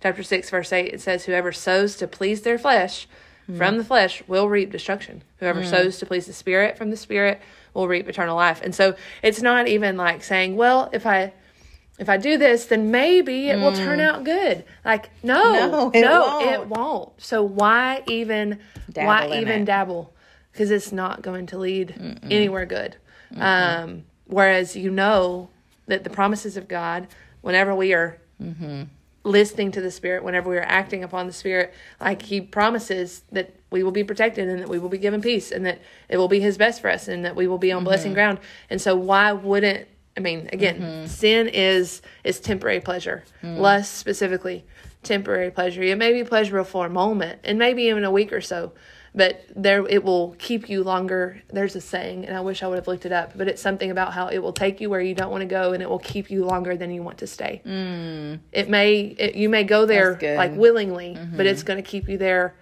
chapter 0.04 0.22
6 0.22 0.50
verse 0.50 0.74
8 0.74 0.94
it 0.94 1.00
says 1.00 1.24
whoever 1.24 1.54
sows 1.54 1.96
to 1.96 2.08
please 2.10 2.42
their 2.42 2.60
flesh 2.60 3.08
mm. 3.50 3.58
from 3.58 3.78
the 3.78 3.86
flesh 3.86 4.22
will 4.28 4.50
reap 4.50 4.70
destruction 4.70 5.24
whoever 5.38 5.62
mm. 5.62 5.70
sows 5.70 5.98
to 5.98 6.06
please 6.06 6.26
the 6.26 6.34
spirit 6.34 6.78
from 6.78 6.90
the 6.90 6.98
spirit 6.98 7.40
will 7.74 7.88
reap 7.88 8.10
eternal 8.10 8.36
life 8.36 8.62
and 8.62 8.76
so 8.76 8.96
it's 9.22 9.42
not 9.42 9.66
even 9.70 9.96
like 9.96 10.22
saying 10.22 10.58
well 10.58 10.90
if 10.92 11.06
i 11.06 11.32
if 12.00 12.10
i 12.10 12.18
do 12.18 12.38
this 12.38 12.66
then 12.66 12.92
maybe 12.92 13.48
it 13.48 13.58
mm. 13.58 13.62
will 13.62 13.72
turn 13.72 14.00
mm. 14.00 14.06
out 14.06 14.26
good 14.26 14.66
like 14.84 15.10
no 15.24 15.42
no 15.42 15.92
it, 15.94 16.02
no, 16.02 16.20
won't. 16.20 16.52
it 16.52 16.68
won't 16.68 17.22
so 17.22 17.42
why 17.42 18.04
even 18.08 18.60
dabble 18.92 19.08
why 19.08 19.40
even 19.40 19.62
it. 19.62 19.66
dabble 19.66 20.14
because 20.52 20.70
it's 20.70 20.92
not 20.92 21.22
going 21.22 21.46
to 21.46 21.58
lead 21.58 21.96
Mm-mm. 21.98 22.20
anywhere 22.30 22.66
good 22.66 22.98
Mm-mm. 23.34 23.42
um 23.42 24.04
whereas 24.26 24.76
you 24.76 24.92
know 24.92 25.48
that 25.88 26.04
the 26.04 26.10
promises 26.10 26.58
of 26.58 26.68
god 26.68 27.08
whenever 27.40 27.74
we 27.74 27.94
are 27.94 28.20
mm-hmm 28.42 28.84
listening 29.24 29.72
to 29.72 29.82
the 29.82 29.92
Spirit, 29.92 30.24
whenever 30.24 30.50
we 30.50 30.58
are 30.58 30.62
acting 30.62 31.04
upon 31.04 31.28
the 31.28 31.34
Spirit, 31.34 31.74
like 32.00 32.22
He 32.22 32.42
promises 32.42 33.24
that 33.32 33.54
we 33.72 33.84
will 33.84 33.92
be 33.92 34.04
protected 34.04 34.48
and 34.48 34.60
that 34.62 34.70
we 34.70 34.80
will 34.80 34.90
be 34.90 34.98
given 34.98 35.22
peace 35.22 35.52
and 35.52 35.66
that 35.66 35.82
it 36.10 36.18
will 36.18 36.28
be 36.28 36.40
His 36.40 36.58
best 36.58 36.82
for 36.82 36.90
us 36.90 37.08
and 37.08 37.26
that 37.26 37.36
we 37.36 37.48
will 37.48 37.58
be 37.58 37.72
on 37.72 37.80
mm-hmm. 37.80 37.86
blessing 37.86 38.14
ground. 38.14 38.40
And 38.70 38.82
so, 38.82 38.96
why 38.96 39.32
wouldn't 39.32 39.88
I 40.16 40.20
mean, 40.20 40.50
again, 40.54 40.80
mm-hmm. 40.80 41.06
sin 41.08 41.48
is 41.48 42.02
is 42.24 42.40
temporary 42.40 42.80
pleasure. 42.80 43.24
Mm. 43.42 43.58
Lust 43.58 43.96
specifically, 43.96 44.64
temporary 45.02 45.52
pleasure. 45.52 45.82
It 45.82 45.98
may 45.98 46.14
be 46.14 46.24
pleasurable 46.24 46.66
for 46.66 46.86
a 46.86 46.90
moment 46.90 47.40
and 47.44 47.58
maybe 47.58 47.84
even 47.84 48.04
a 48.04 48.12
week 48.12 48.32
or 48.32 48.42
so, 48.42 48.74
but 49.16 49.46
there 49.56 49.86
it 49.88 50.04
will 50.04 50.36
keep 50.40 50.70
you 50.70 50.84
longer. 50.84 51.42
There's 51.52 51.76
a 51.76 51.82
saying, 51.82 52.26
and 52.26 52.36
I 52.36 52.42
wish 52.42 52.64
I 52.64 52.68
would 52.68 52.78
have 52.78 52.88
looked 52.88 53.06
it 53.06 53.12
up, 53.12 53.38
but 53.38 53.48
it's 53.48 53.62
something 53.62 53.92
about 53.92 54.14
how 54.14 54.28
it 54.28 54.40
will 54.40 54.54
take 54.54 54.82
you 54.82 54.90
where 54.90 55.02
you 55.02 55.14
don't 55.14 55.30
want 55.30 55.42
to 55.42 55.48
go, 55.48 55.74
and 55.74 55.84
it 55.84 55.90
will 55.90 56.00
keep 56.00 56.32
you 56.32 56.46
longer 56.46 56.76
than 56.76 56.92
you 56.92 57.04
want 57.04 57.20
to 57.20 57.28
stay. 57.28 57.62
Mm. 57.66 58.40
It 58.52 58.70
may 58.70 59.02
it, 59.02 59.36
you 59.36 59.50
may 59.50 59.64
go 59.64 59.86
there 59.86 60.18
like 60.36 60.56
willingly, 60.56 61.16
mm-hmm. 61.16 61.38
but 61.38 61.46
it's 61.46 61.64
going 61.64 61.82
to 61.82 61.88
keep 61.88 62.10
you 62.10 62.18
there 62.18 62.56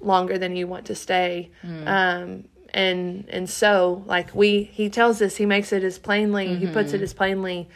longer 0.00 0.36
than 0.38 0.54
you 0.54 0.66
want 0.66 0.86
to 0.86 0.94
stay. 0.94 1.50
Mm. 1.64 1.86
Um, 1.86 2.44
and 2.74 3.26
and 3.30 3.48
so 3.48 4.02
like 4.06 4.34
we 4.34 4.64
he 4.64 4.90
tells 4.90 5.22
us 5.22 5.36
he 5.36 5.46
makes 5.46 5.72
it 5.72 5.82
as 5.82 5.98
plainly 5.98 6.48
mm-hmm. 6.48 6.66
he 6.66 6.72
puts 6.72 6.92
it 6.92 6.96
mm-hmm. 6.96 7.04
as 7.04 7.14
plainly 7.14 7.68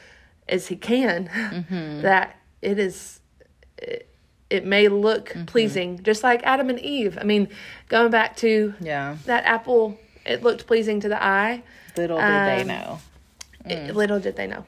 as 0.46 0.66
he 0.66 0.76
can 0.76 1.28
mm-hmm. 1.28 2.00
that 2.02 2.37
it 2.61 2.78
is. 2.78 3.20
It, 3.78 4.09
it 4.50 4.66
may 4.66 4.88
look 4.88 5.30
mm-hmm. 5.30 5.44
pleasing, 5.44 6.02
just 6.02 6.22
like 6.22 6.42
Adam 6.42 6.68
and 6.68 6.78
Eve. 6.80 7.16
I 7.18 7.24
mean, 7.24 7.48
going 7.88 8.10
back 8.10 8.36
to 8.38 8.74
yeah 8.80 9.16
that 9.24 9.44
apple, 9.44 9.98
it 10.26 10.42
looked 10.42 10.66
pleasing 10.66 11.00
to 11.00 11.08
the 11.08 11.22
eye. 11.22 11.62
Little 11.96 12.18
did 12.18 12.24
um, 12.24 12.46
they 12.46 12.64
know. 12.64 13.00
Mm. 13.64 13.70
It, 13.70 13.96
little 13.96 14.20
did 14.20 14.36
they 14.36 14.46
know. 14.46 14.66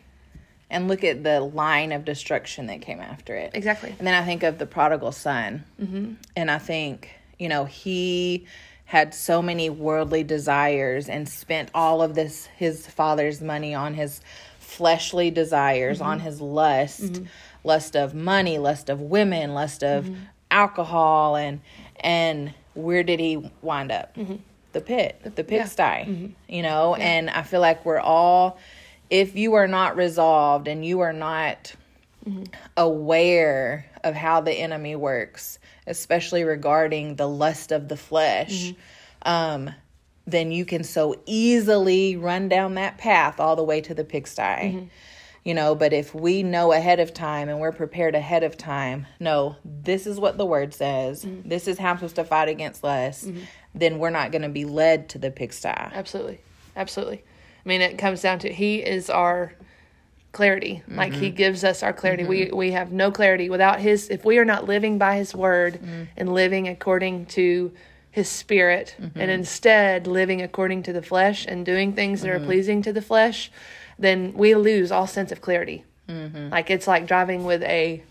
And 0.71 0.89
look 0.89 1.05
at 1.05 1.23
the 1.23 1.41
line 1.41 1.93
of 1.93 2.07
destruction 2.07 2.67
that 2.69 2.81
came 2.81 3.01
after 3.01 3.35
it. 3.37 3.51
Exactly. 3.53 3.95
And 3.99 4.07
then 4.07 4.15
I 4.15 4.25
think 4.25 4.43
of 4.43 4.59
the 4.59 4.65
prodigal 4.65 5.13
son, 5.13 5.65
mm-hmm. 5.81 6.15
and 6.35 6.51
I 6.51 6.59
think 6.59 7.11
you 7.39 7.49
know 7.49 7.65
he 7.65 8.47
had 8.85 9.15
so 9.15 9.43
many 9.43 9.71
worldly 9.71 10.23
desires 10.23 11.09
and 11.09 11.29
spent 11.29 11.71
all 11.75 12.03
of 12.03 12.15
this 12.15 12.47
his 12.57 12.87
father's 12.87 13.41
money 13.41 13.75
on 13.75 13.95
his 13.95 14.21
fleshly 14.59 15.31
desires, 15.31 15.99
mm-hmm. 15.99 16.09
on 16.09 16.21
his 16.21 16.41
lust. 16.41 17.03
Mm-hmm 17.03 17.25
lust 17.65 17.97
of 17.97 18.15
money, 18.15 18.59
lust 18.59 18.89
of 18.89 19.01
women, 19.01 19.55
lust 19.55 19.83
of 19.83 20.05
mm-hmm. 20.05 20.23
alcohol, 20.51 21.37
and 21.37 21.61
and 22.01 22.55
where 22.75 23.03
did 23.03 23.21
he 23.21 23.51
wind 23.61 23.93
up? 23.93 24.17
Mm-hmm. 24.17 24.37
The 24.73 24.81
pit, 24.81 25.21
the 25.37 25.45
pigsty, 25.45 25.83
yeah. 25.83 26.05
mm-hmm. 26.05 26.27
you 26.49 26.63
know. 26.63 26.97
Yeah. 26.97 27.05
And 27.05 27.31
I 27.31 27.43
feel 27.43 27.61
like 27.61 27.85
we're 27.85 28.01
all, 28.01 28.59
if 29.11 29.37
you 29.37 29.55
are 29.55 29.69
not 29.69 29.97
resolved 29.97 30.67
and 30.67 30.85
you 30.85 31.01
are 31.01 31.13
not 31.13 31.75
mm-hmm. 32.27 32.45
aware 32.77 33.87
of 34.03 34.15
how 34.15 34.41
the 34.41 34.53
enemy 34.53 34.97
works, 34.97 35.59
especially 35.87 36.45
regarding 36.45 37.17
the 37.17 37.29
lust 37.29 37.71
of 37.71 37.89
the 37.89 37.97
flesh, 37.97 38.73
mm-hmm. 38.73 39.29
um, 39.29 39.75
then 40.27 40.51
you 40.53 40.65
can 40.65 40.85
so 40.85 41.21
easily 41.27 42.17
run 42.17 42.49
down 42.49 42.75
that 42.75 42.97
path 42.97 43.41
all 43.41 43.57
the 43.57 43.63
way 43.63 43.81
to 43.83 43.95
the 43.95 44.05
pigsty. 44.05 44.89
Mm-hmm 45.43 45.49
you 45.49 45.55
know 45.55 45.75
but 45.75 45.93
if 45.93 46.15
we 46.15 46.43
know 46.43 46.73
ahead 46.73 47.01
of 47.01 47.13
time 47.13 47.49
and 47.49 47.59
we're 47.59 47.73
prepared 47.73 48.15
ahead 48.15 48.43
of 48.43 48.57
time 48.57 49.07
no 49.21 49.57
this 49.65 50.07
is 50.07 50.19
what 50.19 50.39
the 50.39 50.47
word 50.47 50.73
says 50.73 51.25
mm-hmm. 51.25 51.49
this 51.49 51.69
is 51.69 51.79
how 51.79 51.91
i'm 51.91 51.97
supposed 51.97 52.17
to 52.17 52.25
fight 52.25 52.49
against 52.49 52.85
less 52.85 53.25
mm-hmm. 53.25 53.41
then 53.75 53.99
we're 53.99 54.11
not 54.11 54.33
going 54.33 54.43
to 54.43 54.49
be 54.49 54.65
led 54.65 55.09
to 55.09 55.19
the 55.19 55.31
pigsty 55.31 55.69
absolutely 55.69 56.41
absolutely 56.77 57.23
i 57.65 57.69
mean 57.69 57.81
it 57.81 57.99
comes 57.99 58.23
down 58.23 58.39
to 58.39 58.53
he 58.53 58.77
is 58.77 59.11
our 59.11 59.53
clarity 60.33 60.83
mm-hmm. 60.87 60.97
like 60.97 61.13
he 61.13 61.27
mm-hmm. 61.27 61.37
gives 61.37 61.65
us 61.65 61.83
our 61.83 61.93
clarity 61.93 62.25
we 62.25 62.47
mm-hmm. 62.47 62.57
we 62.57 62.71
have 62.71 62.93
no 62.93 63.11
clarity 63.11 63.51
without 63.51 63.81
his 63.81 64.09
if 64.09 64.25
we 64.25 64.39
are 64.39 64.45
not 64.45 64.67
living 64.67 64.97
by 64.97 65.17
his 65.17 65.35
word 65.35 65.75
mm. 65.83 66.09
and 66.17 66.33
living 66.33 66.69
according 66.69 67.27
to 67.27 67.71
his 68.11 68.29
spirit 68.29 68.95
and 68.99 69.13
mm-hmm. 69.15 69.29
instead 69.31 70.07
living 70.07 70.41
according 70.41 70.83
to 70.83 70.93
the 70.93 71.03
flesh 71.03 71.47
and 71.47 71.67
doing 71.67 71.93
things 71.95 72.21
that 72.21 72.31
are 72.31 72.41
pleasing 72.41 72.83
to 72.83 72.93
the 72.93 73.03
flesh 73.03 73.51
then 74.03 74.33
we 74.35 74.55
lose 74.55 74.91
all 74.91 75.07
sense 75.07 75.33
of 75.33 75.41
clarity. 75.41 75.85
Mm-hmm. 76.09 76.51
Like 76.51 76.71
it's 76.71 76.87
like 76.87 77.07
driving 77.07 77.45
with 77.45 77.63
a 77.63 78.03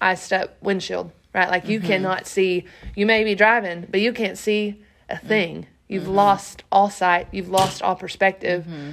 iced 0.00 0.32
up 0.32 0.56
windshield, 0.62 1.10
right? 1.34 1.50
Like 1.50 1.68
you 1.68 1.78
mm-hmm. 1.78 1.88
cannot 1.88 2.26
see. 2.26 2.64
You 2.94 3.06
may 3.06 3.24
be 3.24 3.34
driving, 3.34 3.86
but 3.90 4.00
you 4.00 4.12
can't 4.12 4.38
see 4.38 4.82
a 5.08 5.16
mm-hmm. 5.16 5.26
thing. 5.26 5.66
You've 5.88 6.04
mm-hmm. 6.04 6.14
lost 6.14 6.62
all 6.70 6.90
sight. 6.90 7.28
You've 7.32 7.50
lost 7.50 7.82
all 7.82 7.96
perspective. 7.96 8.64
Mm-hmm. 8.64 8.92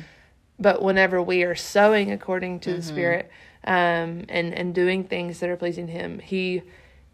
But 0.57 0.81
whenever 0.81 1.21
we 1.21 1.43
are 1.43 1.55
sowing 1.55 2.11
according 2.11 2.59
to 2.61 2.71
the 2.71 2.79
mm-hmm. 2.79 2.87
Spirit 2.87 3.31
um, 3.63 4.25
and 4.27 4.53
and 4.53 4.75
doing 4.75 5.03
things 5.03 5.39
that 5.39 5.49
are 5.49 5.55
pleasing 5.55 5.87
Him, 5.87 6.19
He 6.19 6.63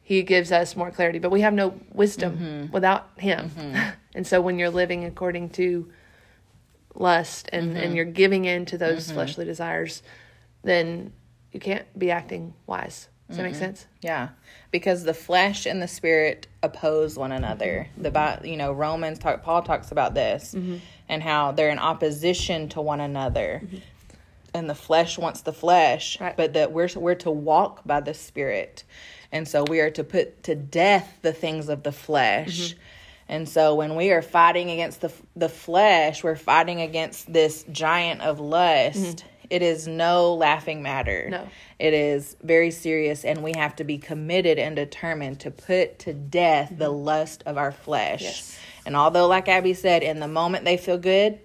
He 0.02 0.24
gives 0.24 0.52
us 0.52 0.76
more 0.76 0.92
clarity. 0.92 1.20
But 1.20 1.32
we 1.32 1.42
have 1.42 1.54
no 1.54 1.80
wisdom 1.94 2.70
without 2.72 3.10
Him. 3.18 3.52
and 4.16 4.26
so 4.26 4.42
when 4.42 4.58
you're 4.58 4.70
living 4.70 5.04
according 5.04 5.50
to 5.52 5.92
lust 6.96 7.50
and 7.52 7.70
mm-hmm. 7.70 7.78
and 7.78 7.96
you're 7.96 8.06
giving 8.06 8.46
in 8.46 8.66
to 8.66 8.78
those 8.78 9.06
mm-hmm. 9.06 9.16
fleshly 9.16 9.46
desires, 9.46 10.04
then 10.64 11.14
you 11.52 11.60
can't 11.60 11.88
be 11.98 12.12
acting 12.12 12.54
wise. 12.68 13.08
Does 13.28 13.38
that 13.38 13.44
make 13.44 13.56
sense? 13.56 13.88
Yeah, 14.02 14.30
because 14.70 15.04
the 15.04 15.14
flesh 15.14 15.66
and 15.66 15.82
the 15.82 15.88
spirit 15.88 16.46
oppose 16.62 17.18
one 17.18 17.32
another. 17.32 17.88
Mm-hmm. 18.00 18.42
The 18.42 18.50
you 18.50 18.58
know 18.58 18.72
Romans 18.72 19.18
talk 19.18 19.42
Paul 19.42 19.64
talks 19.64 19.92
about 19.92 20.14
this 20.14 20.54
mm-hmm. 20.56 20.78
and 21.10 21.24
how 21.24 21.52
they're 21.52 21.72
in 21.72 21.80
opposition 21.80 22.70
to 22.70 22.82
one 22.82 23.02
another. 23.02 23.62
Mm-hmm. 23.64 23.78
And 24.54 24.70
the 24.70 24.76
flesh 24.76 25.18
wants 25.18 25.42
the 25.42 25.52
flesh, 25.52 26.20
right. 26.22 26.38
but 26.38 26.54
that 26.54 26.72
we're 26.72 26.88
we're 26.96 27.16
to 27.16 27.32
walk 27.32 27.82
by 27.86 28.00
the 28.00 28.14
spirit. 28.14 28.84
And 29.32 29.48
so 29.48 29.64
we 29.64 29.82
are 29.82 29.90
to 29.90 30.04
put 30.04 30.44
to 30.44 30.56
death 30.56 31.18
the 31.24 31.34
things 31.34 31.68
of 31.68 31.84
the 31.84 31.92
flesh 31.92 32.74
mm-hmm. 32.74 32.80
And 33.28 33.50
so 33.50 33.74
when 33.76 33.96
we 33.96 34.12
are 34.12 34.22
fighting 34.22 34.70
against 34.70 35.02
the 35.02 35.12
the 35.36 35.50
flesh, 35.50 36.24
we're 36.24 36.36
fighting 36.36 36.82
against 36.82 37.32
this 37.32 37.64
giant 37.72 38.22
of 38.22 38.40
lust. 38.40 38.98
Mm-hmm. 39.00 39.28
it 39.50 39.62
is 39.62 39.88
no 39.88 40.34
laughing 40.36 40.82
matter. 40.84 41.30
No. 41.30 41.48
It 41.80 41.94
is 41.94 42.36
very 42.44 42.72
serious, 42.72 43.26
and 43.26 43.44
we 43.44 43.54
have 43.56 43.76
to 43.78 43.84
be 43.84 43.98
committed 43.98 44.58
and 44.60 44.76
determined 44.76 45.40
to 45.42 45.52
put 45.52 46.00
to 46.00 46.14
death 46.14 46.72
the 46.78 46.90
lust 46.90 47.44
of 47.46 47.58
our 47.58 47.72
flesh. 47.72 48.22
Yes. 48.22 48.60
And 48.86 48.96
although, 48.96 49.28
like 49.28 49.48
Abby 49.50 49.74
said, 49.74 50.04
in 50.04 50.20
the 50.20 50.28
moment 50.28 50.64
they 50.66 50.78
feel 50.78 50.98
good, 51.00 51.40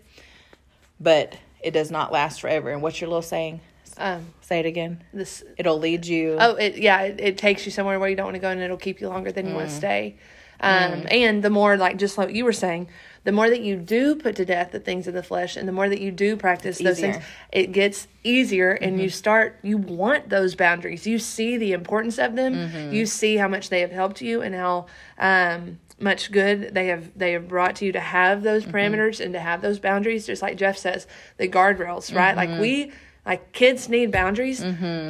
but 1.00 1.36
it 1.62 1.70
does 1.72 1.90
not 1.90 2.12
last 2.12 2.40
forever. 2.40 2.70
And 2.70 2.82
what's 2.82 3.00
your 3.00 3.08
little 3.08 3.22
saying? 3.22 3.60
Um, 3.96 4.26
Say 4.40 4.60
it 4.60 4.66
again. 4.66 5.02
this 5.12 5.42
It'll 5.58 5.78
lead 5.78 6.06
you. 6.06 6.36
Oh, 6.40 6.54
it, 6.54 6.76
yeah, 6.78 7.02
it, 7.02 7.20
it 7.20 7.38
takes 7.38 7.66
you 7.66 7.72
somewhere 7.72 7.98
where 7.98 8.08
you 8.08 8.16
don't 8.16 8.26
want 8.26 8.34
to 8.36 8.40
go, 8.40 8.48
and 8.50 8.60
it'll 8.60 8.76
keep 8.76 9.00
you 9.00 9.08
longer 9.08 9.32
than 9.32 9.46
you 9.46 9.52
Mm. 9.52 9.56
want 9.56 9.68
to 9.70 9.74
stay. 9.74 10.16
Um, 10.60 11.06
And 11.10 11.42
the 11.42 11.50
more, 11.50 11.76
like 11.76 11.96
just 11.96 12.18
like 12.18 12.34
you 12.34 12.44
were 12.44 12.52
saying, 12.52 12.88
the 13.24 13.32
more 13.32 13.50
that 13.50 13.60
you 13.60 13.76
do 13.76 14.14
put 14.14 14.36
to 14.36 14.44
death 14.46 14.72
the 14.72 14.80
things 14.80 15.06
of 15.06 15.14
the 15.14 15.22
flesh, 15.22 15.56
and 15.56 15.68
the 15.68 15.72
more 15.72 15.88
that 15.88 16.00
you 16.00 16.10
do 16.10 16.36
practice 16.36 16.78
those 16.78 17.00
things, 17.00 17.16
it 17.52 17.72
gets 17.72 18.08
easier, 18.24 18.72
and 18.72 18.92
Mm-hmm. 18.92 19.00
you 19.02 19.08
start. 19.10 19.58
You 19.62 19.76
want 19.76 20.28
those 20.30 20.54
boundaries. 20.54 21.06
You 21.06 21.18
see 21.18 21.56
the 21.58 21.72
importance 21.72 22.18
of 22.18 22.34
them. 22.36 22.54
Mm-hmm. 22.54 22.92
You 22.94 23.06
see 23.06 23.36
how 23.36 23.48
much 23.48 23.68
they 23.68 23.80
have 23.80 23.90
helped 23.92 24.20
you, 24.22 24.40
and 24.42 24.54
how 24.54 24.86
um, 25.18 25.78
much 25.98 26.32
good 26.32 26.72
they 26.74 26.86
have 26.86 27.10
they 27.18 27.32
have 27.32 27.46
brought 27.46 27.76
to 27.76 27.84
you 27.84 27.92
to 27.92 28.00
have 28.00 28.42
those 28.42 28.64
Mm-hmm. 28.64 28.74
parameters 28.76 29.20
and 29.22 29.34
to 29.34 29.40
have 29.40 29.60
those 29.60 29.78
boundaries. 29.78 30.26
Just 30.26 30.40
like 30.42 30.56
Jeff 30.56 30.78
says, 30.78 31.06
the 31.36 31.48
guardrails, 31.48 32.14
right? 32.14 32.36
Like 32.36 32.48
Mm-hmm. 32.50 32.60
we. 32.60 32.92
Like 33.26 33.52
kids 33.52 33.88
need 33.88 34.10
boundaries, 34.10 34.64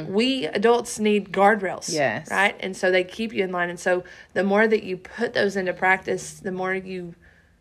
we 0.07 0.45
adults 0.45 0.99
need 0.99 1.31
guardrails. 1.31 1.91
Yes. 1.91 2.29
Right. 2.29 2.55
And 2.59 2.75
so 2.75 2.91
they 2.91 3.03
keep 3.03 3.33
you 3.33 3.43
in 3.43 3.51
line. 3.51 3.69
And 3.69 3.79
so 3.79 4.03
the 4.33 4.43
more 4.43 4.67
that 4.67 4.83
you 4.83 4.97
put 4.97 5.33
those 5.33 5.55
into 5.55 5.73
practice, 5.73 6.33
the 6.39 6.51
more 6.51 6.73
you 6.73 7.15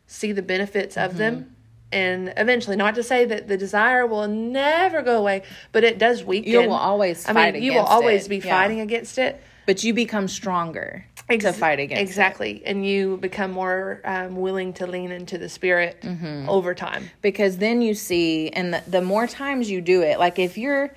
see 0.06 0.32
the 0.32 0.42
benefits 0.42 0.96
of 0.96 1.16
them. 1.16 1.34
Mm-hmm. 1.36 1.50
And 1.92 2.32
eventually, 2.36 2.76
not 2.76 2.94
to 2.96 3.02
say 3.02 3.24
that 3.24 3.48
the 3.48 3.56
desire 3.56 4.06
will 4.06 4.28
never 4.28 5.02
go 5.02 5.18
away, 5.18 5.42
but 5.72 5.82
it 5.82 5.98
does 5.98 6.22
weaken. 6.22 6.52
You 6.52 6.60
will 6.60 6.72
always 6.74 7.28
I 7.28 7.32
mean, 7.32 7.62
you 7.62 7.72
will 7.74 7.80
always 7.80 8.26
it. 8.26 8.28
be 8.28 8.36
Yeah. 8.38 8.50
fighting 8.60 8.80
against 8.80 9.18
it. 9.18 9.42
but 9.66 9.82
you 9.84 9.92
become 9.94 10.28
stronger 10.28 11.06
to 11.38 11.52
fight 11.52 11.78
against 11.80 12.00
it. 12.00 12.02
exactly, 12.02 12.62
and 12.66 12.84
you 12.86 13.16
become 13.18 13.50
more 13.52 14.00
um, 14.04 14.36
willing 14.36 14.72
to 14.74 14.86
lean 14.86 15.10
into 15.10 15.38
the 15.38 15.48
spirit 15.48 16.00
Mm-hmm. 16.02 16.48
over 16.48 16.74
time. 16.74 17.10
because 17.22 17.58
then 17.58 17.82
you 17.82 17.94
see 17.94 18.48
and 18.50 18.74
the, 18.74 18.82
the 18.86 19.02
more 19.02 19.26
times 19.26 19.70
you 19.70 19.80
do 19.80 20.02
it 20.02 20.18
like 20.18 20.38
if 20.38 20.58
you're 20.58 20.92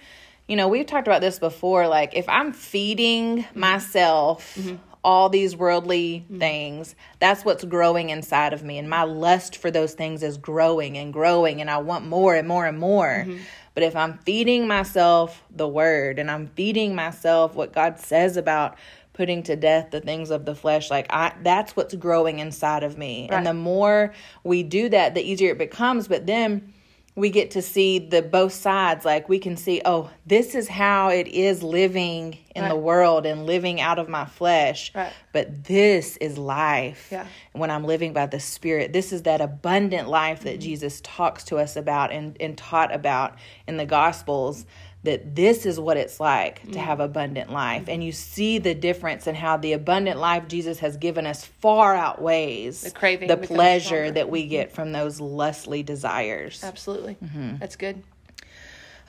you 0.47 0.55
know 0.55 0.67
we've 0.67 0.85
talked 0.85 1.07
about 1.07 1.21
this 1.21 1.39
before 1.39 1.87
like 1.87 2.15
if 2.15 2.27
i'm 2.27 2.51
feeding 2.53 3.45
myself 3.55 4.57
all 5.03 5.27
these 5.29 5.55
worldly 5.55 6.25
things 6.39 6.95
that's 7.19 7.43
what's 7.43 7.63
growing 7.65 8.09
inside 8.09 8.53
of 8.53 8.63
me. 8.63 8.77
And 8.77 8.89
my 8.89 9.03
lust 9.03 9.57
for 9.57 9.69
those 9.69 9.93
things 9.93 10.23
is 10.23 10.37
growing 10.37 10.97
and 10.97 11.11
growing 11.11 11.59
and 11.61 11.69
i 11.69 11.77
want 11.77 12.05
more 12.07 12.35
and 12.35 12.47
more 12.47 12.65
and 12.65 12.79
more. 12.79 13.27
But 13.75 13.83
if 13.83 13.95
i'm 13.95 14.17
feeding 14.19 14.67
myself 14.67 15.43
the 15.49 15.67
word 15.67 16.19
and 16.19 16.29
i'm 16.31 16.47
feeding 16.47 16.95
myself 16.95 17.53
what 17.55 17.73
god 17.73 17.99
says 17.99 18.37
about 18.37 18.77
putting 19.13 19.43
to 19.43 19.55
death 19.55 19.91
the 19.91 20.01
things 20.01 20.29
of 20.31 20.45
the 20.45 20.55
flesh 20.55 20.89
like 20.89 21.05
i 21.11 21.33
that's 21.43 21.75
what's 21.75 21.93
growing 21.95 22.39
inside 22.39 22.83
of 22.83 22.97
me 22.97 23.27
Right. 23.29 23.37
and 23.37 23.45
the 23.45 23.53
more 23.53 24.13
we 24.43 24.63
do 24.63 24.89
that 24.89 25.13
the 25.13 25.21
easier 25.21 25.51
it 25.51 25.57
becomes 25.57 26.07
but 26.07 26.25
then 26.25 26.73
we 27.15 27.29
get 27.29 27.51
to 27.51 27.61
see 27.61 27.99
the 27.99 28.23
both 28.23 28.53
sides 28.53 29.05
like 29.05 29.29
we 29.29 29.37
can 29.37 29.55
see 29.55 29.83
oh 29.85 30.09
this 30.25 30.55
is 30.55 30.67
how 30.67 31.09
it 31.09 31.27
is 31.27 31.61
living 31.61 32.39
in 32.55 32.67
the 32.69 32.75
world 32.75 33.25
and 33.27 33.45
living 33.45 33.79
out 33.81 33.99
of 33.99 34.09
my 34.09 34.25
flesh 34.25 34.91
Right. 34.95 35.13
but 35.31 35.63
this 35.65 36.17
is 36.17 36.39
life 36.39 37.09
Yeah. 37.11 37.27
when 37.51 37.69
i'm 37.69 37.83
living 37.83 38.13
by 38.13 38.25
the 38.25 38.39
spirit 38.39 38.93
this 38.93 39.13
is 39.13 39.23
that 39.23 39.41
abundant 39.41 40.09
life 40.09 40.39
Mm-hmm. 40.39 40.47
that 40.49 40.59
jesus 40.59 41.01
talks 41.01 41.43
to 41.45 41.57
us 41.57 41.75
about 41.75 42.11
and, 42.11 42.35
and 42.39 42.57
taught 42.57 42.91
about 42.91 43.35
in 43.67 43.77
the 43.77 43.85
gospels 43.85 44.65
that 45.03 45.35
this 45.35 45.65
is 45.65 45.79
what 45.79 45.97
it's 45.97 46.19
like 46.19 46.61
Mm-hmm. 46.61 46.71
to 46.71 46.79
have 46.79 46.99
abundant 46.99 47.51
life 47.51 47.85
and 47.89 48.03
you 48.03 48.11
see 48.11 48.57
the 48.57 48.73
difference 48.73 49.27
in 49.27 49.35
how 49.35 49.57
the 49.57 49.73
abundant 49.73 50.19
life 50.19 50.47
jesus 50.47 50.79
has 50.79 50.95
given 50.97 51.25
us 51.25 51.43
far 51.45 51.95
outweighs 51.95 52.81
The 52.81 52.91
craving 52.91 53.27
the 53.27 53.37
pleasure 53.37 54.11
that 54.11 54.29
we 54.29 54.47
get 54.47 54.71
from 54.71 54.91
those 54.93 55.19
lustly 55.19 55.83
desires 55.83 56.63
Absolutely, 56.63 57.17
Mm-hmm. 57.23 57.57
that's 57.57 57.75
good. 57.75 58.01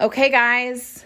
Okay, 0.01 0.29
guys. 0.31 1.05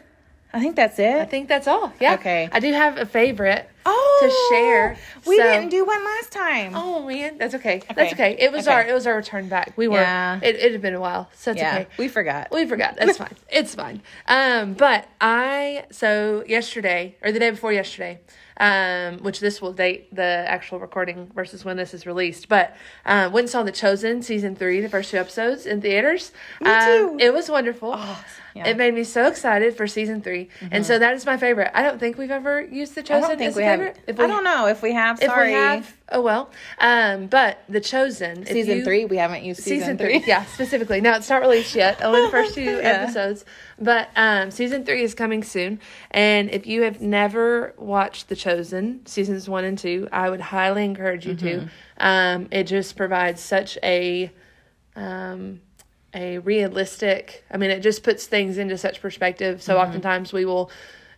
I 0.53 0.61
think 0.61 0.77
that's 0.77 0.99
it. 0.99 1.15
I 1.17 1.25
think 1.27 1.49
that's 1.49 1.69
all. 1.69 1.93
Yeah. 2.01 2.15
Okay. 2.15 2.49
I 2.51 2.61
do 2.61 2.73
have 2.73 2.97
a 2.97 3.05
favorite 3.05 3.69
oh, 3.85 4.19
to 4.23 4.55
share. 4.55 4.97
We 5.27 5.37
so- 5.37 5.43
didn't 5.43 5.69
do 5.69 5.85
one 5.85 6.03
last 6.05 6.33
time. 6.33 6.73
Oh 6.75 7.05
man, 7.07 7.37
that's 7.37 7.55
okay. 7.57 7.83
That's 7.95 8.13
Okay. 8.15 8.33
okay. 8.33 8.43
It 8.43 8.51
was 8.53 8.67
Okay. 8.67 8.75
our 8.75 8.87
it 8.87 8.93
was 8.95 9.07
our 9.07 9.17
return 9.17 9.49
back. 9.49 9.75
We 9.77 9.89
were 9.89 10.01
Yeah. 10.01 10.41
it, 10.43 10.57
it 10.57 10.73
had 10.73 10.81
been 10.81 10.95
a 10.95 11.01
while, 11.01 11.29
so 11.35 11.51
it's 11.51 11.61
yeah, 11.61 11.81
okay. 11.81 11.87
we 11.99 12.09
forgot. 12.09 12.49
We 12.51 12.67
forgot. 12.67 12.97
That's 12.97 13.19
fine. 13.19 13.35
It's 13.51 13.75
fine. 13.75 14.03
Um, 14.27 14.75
but 14.75 15.07
I 15.21 15.85
so 15.91 16.45
yesterday 16.47 17.17
or 17.23 17.31
the 17.33 17.39
day 17.39 17.51
before 17.51 17.73
yesterday, 17.73 18.21
um, 18.59 19.19
which 19.19 19.41
this 19.41 19.63
will 19.63 19.73
date 19.73 20.15
the 20.15 20.23
actual 20.23 20.79
recording 20.79 21.31
versus 21.35 21.65
when 21.65 21.77
this 21.77 21.95
is 21.95 22.07
released. 22.07 22.49
But 22.49 22.77
uh, 23.07 23.31
went 23.33 23.49
saw 23.49 23.63
The 23.63 23.73
Chosen 23.73 24.23
season 24.23 24.55
three, 24.57 24.81
the 24.81 24.89
first 24.89 25.11
two 25.11 25.17
episodes 25.17 25.67
in 25.67 25.81
theaters. 25.81 26.33
Me 26.61 26.71
too. 26.85 27.17
it 27.21 27.33
was 27.33 27.49
wonderful. 27.49 27.91
yeah. 27.91 28.17
Mm-hmm. 28.55 28.67
It 28.67 28.77
made 28.77 28.95
me 28.95 29.05
so 29.05 29.27
excited 29.29 29.77
for 29.77 29.87
season 29.87 30.21
3 30.21 30.49
and 30.73 30.85
so 30.85 30.99
that 30.99 31.15
is 31.15 31.25
my 31.25 31.37
favorite. 31.37 31.71
I 31.75 31.83
don't 31.83 31.99
think 32.01 32.19
we've 32.19 32.31
ever 32.31 32.61
used 32.61 32.95
The 32.95 33.01
I 33.03 33.05
Chosen 33.05 33.29
don't 33.29 33.39
think 33.39 33.51
as 33.51 33.57
we 33.57 33.63
a 33.63 33.67
have. 33.67 33.79
favorite. 33.79 33.99
If 34.07 34.19
I 34.19 34.27
don't 34.27 34.43
know 34.45 34.67
if 34.67 34.83
we 34.83 34.93
have. 34.95 35.21
if 35.23 35.27
Sorry. 35.29 35.49
we 35.49 35.53
have, 35.53 35.97
oh 36.11 36.21
well. 36.23 36.51
Um, 36.79 37.27
but 37.27 37.63
The 37.69 37.81
Chosen 37.81 38.47
season 38.47 38.79
you- 38.79 38.85
three. 38.85 39.05
We 39.05 39.17
haven't 39.19 39.43
used 39.45 39.63
season, 39.63 39.79
season 39.81 39.99
three. 39.99 40.25
Yeah, 40.27 40.45
specifically. 40.47 41.01
No, 41.01 41.15
it's 41.15 41.29
not 41.29 41.41
released 41.43 41.75
yet. 41.75 42.03
Only 42.05 42.23
the 42.23 42.31
first 42.31 42.55
two 42.55 42.63
Yeah. 42.63 42.79
episodes. 43.03 43.45
But 43.79 44.09
um, 44.17 44.51
season 44.51 44.85
three 44.85 45.03
is 45.03 45.15
coming 45.15 45.43
soon. 45.45 45.81
And 46.11 46.51
if 46.51 46.67
you 46.67 46.83
have 46.83 47.01
never 47.01 47.75
watched 47.77 48.29
The 48.29 48.37
Chosen, 48.37 49.05
seasons 49.07 49.49
one 49.49 49.65
and 49.65 49.79
two, 49.79 50.09
I 50.11 50.31
would 50.31 50.41
highly 50.41 50.85
encourage 50.85 51.27
you 51.27 51.35
Mm-hmm. 51.35 51.67
to. 51.67 51.71
Um, 51.99 52.49
it 52.51 52.65
just 52.65 52.97
provides 52.97 53.41
such 53.41 53.77
a 53.83 54.31
um, 54.97 55.61
a 56.15 56.39
realistic. 56.39 57.45
I 57.51 57.57
mean, 57.59 57.71
it 57.71 57.81
just 57.81 58.03
puts 58.03 58.27
things 58.27 58.57
into 58.59 58.79
such 58.79 59.01
perspective. 59.01 59.63
So 59.63 59.75
Mm-hmm. 59.75 59.83
oftentimes 59.89 60.33
we 60.33 60.45
will. 60.45 60.71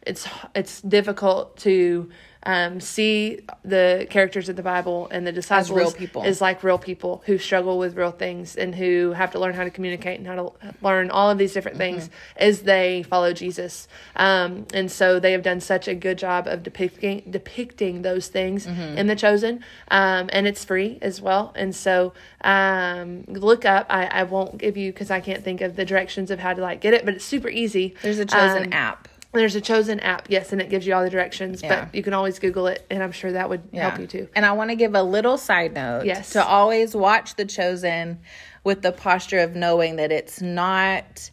It's 0.03 0.27
it's 0.55 0.81
difficult 0.81 1.57
to 1.59 2.11
um, 2.45 2.81
see 2.81 3.41
the 3.65 4.07
characters 4.09 4.49
of 4.49 4.57
the 4.57 4.63
Bible 4.63 5.09
and 5.11 5.27
the 5.27 5.33
disciples 5.33 5.71
as 5.71 5.77
real 5.77 5.93
people. 5.93 6.23
is 6.25 6.41
like 6.41 6.63
real 6.63 6.79
people 6.79 7.23
who 7.27 7.37
struggle 7.37 7.79
with 7.79 7.97
real 7.97 8.13
things 8.13 8.57
and 8.57 8.75
who 8.75 9.13
have 9.13 9.31
to 9.33 9.39
learn 9.39 9.53
how 9.55 9.65
to 9.65 9.71
communicate 9.71 10.19
and 10.19 10.27
how 10.27 10.35
to 10.37 10.53
learn 10.81 11.11
all 11.11 11.29
of 11.31 11.37
these 11.39 11.53
different 11.53 11.77
things 11.77 12.09
as 12.37 12.63
they 12.63 13.03
follow 13.03 13.33
Jesus. 13.35 13.89
Um, 14.17 14.67
and 14.73 14.91
so 14.91 15.21
they 15.21 15.33
have 15.33 15.43
done 15.43 15.61
such 15.61 15.87
a 15.87 15.95
good 15.95 16.17
job 16.17 16.47
of 16.47 16.63
depicting 16.63 17.23
depicting 17.31 18.03
those 18.03 18.29
things 18.29 18.67
in 18.67 19.07
The 19.07 19.17
Chosen. 19.17 19.63
Um, 19.91 20.31
and 20.33 20.47
it's 20.47 20.65
free 20.65 20.99
as 21.03 21.21
well. 21.21 21.53
And 21.55 21.77
so 21.77 22.15
um, 22.43 23.25
look 23.29 23.65
up. 23.67 23.87
I, 23.91 24.07
I 24.07 24.23
won't 24.23 24.57
give 24.59 24.77
you 24.79 24.93
because 24.93 25.11
I 25.11 25.21
can't 25.21 25.45
think 25.45 25.61
of 25.61 25.77
the 25.77 25.85
directions 25.85 26.31
of 26.31 26.39
how 26.39 26.55
to 26.55 26.63
like 26.63 26.81
get 26.81 26.95
it, 26.95 27.05
but 27.05 27.13
it's 27.15 27.25
super 27.25 27.49
easy. 27.51 27.95
There's 28.03 28.19
a 28.19 28.25
chosen 28.25 28.65
Um, 28.69 28.73
app. 28.73 29.09
There's 29.33 29.55
a 29.55 29.61
chosen 29.61 30.01
app, 30.01 30.27
yes, 30.29 30.53
and 30.53 30.61
it 30.61 30.71
gives 30.71 30.87
you 30.87 30.95
all 30.95 31.05
the 31.05 31.11
directions. 31.11 31.63
Yeah. 31.63 31.85
But 31.85 31.95
you 31.95 32.03
can 32.03 32.15
always 32.15 32.41
Google 32.41 32.67
it, 32.67 32.85
and 32.91 33.03
I'm 33.03 33.13
sure 33.13 33.31
that 33.31 33.49
would 33.49 33.63
help 33.73 34.01
you 34.01 34.09
too. 34.09 34.29
And 34.35 34.45
I 34.45 34.53
want 34.53 34.71
to 34.71 34.77
give 34.77 34.95
a 34.95 35.03
little 35.03 35.39
side 35.39 35.73
note. 35.73 36.05
Yes. 36.05 36.31
To 36.33 36.45
always 36.45 36.97
watch 36.97 37.37
The 37.37 37.45
Chosen 37.45 38.19
with 38.65 38.83
the 38.83 38.91
posture 38.93 39.39
of 39.39 39.55
knowing 39.55 39.97
that 39.97 40.11
it's 40.11 40.43
not 40.43 41.31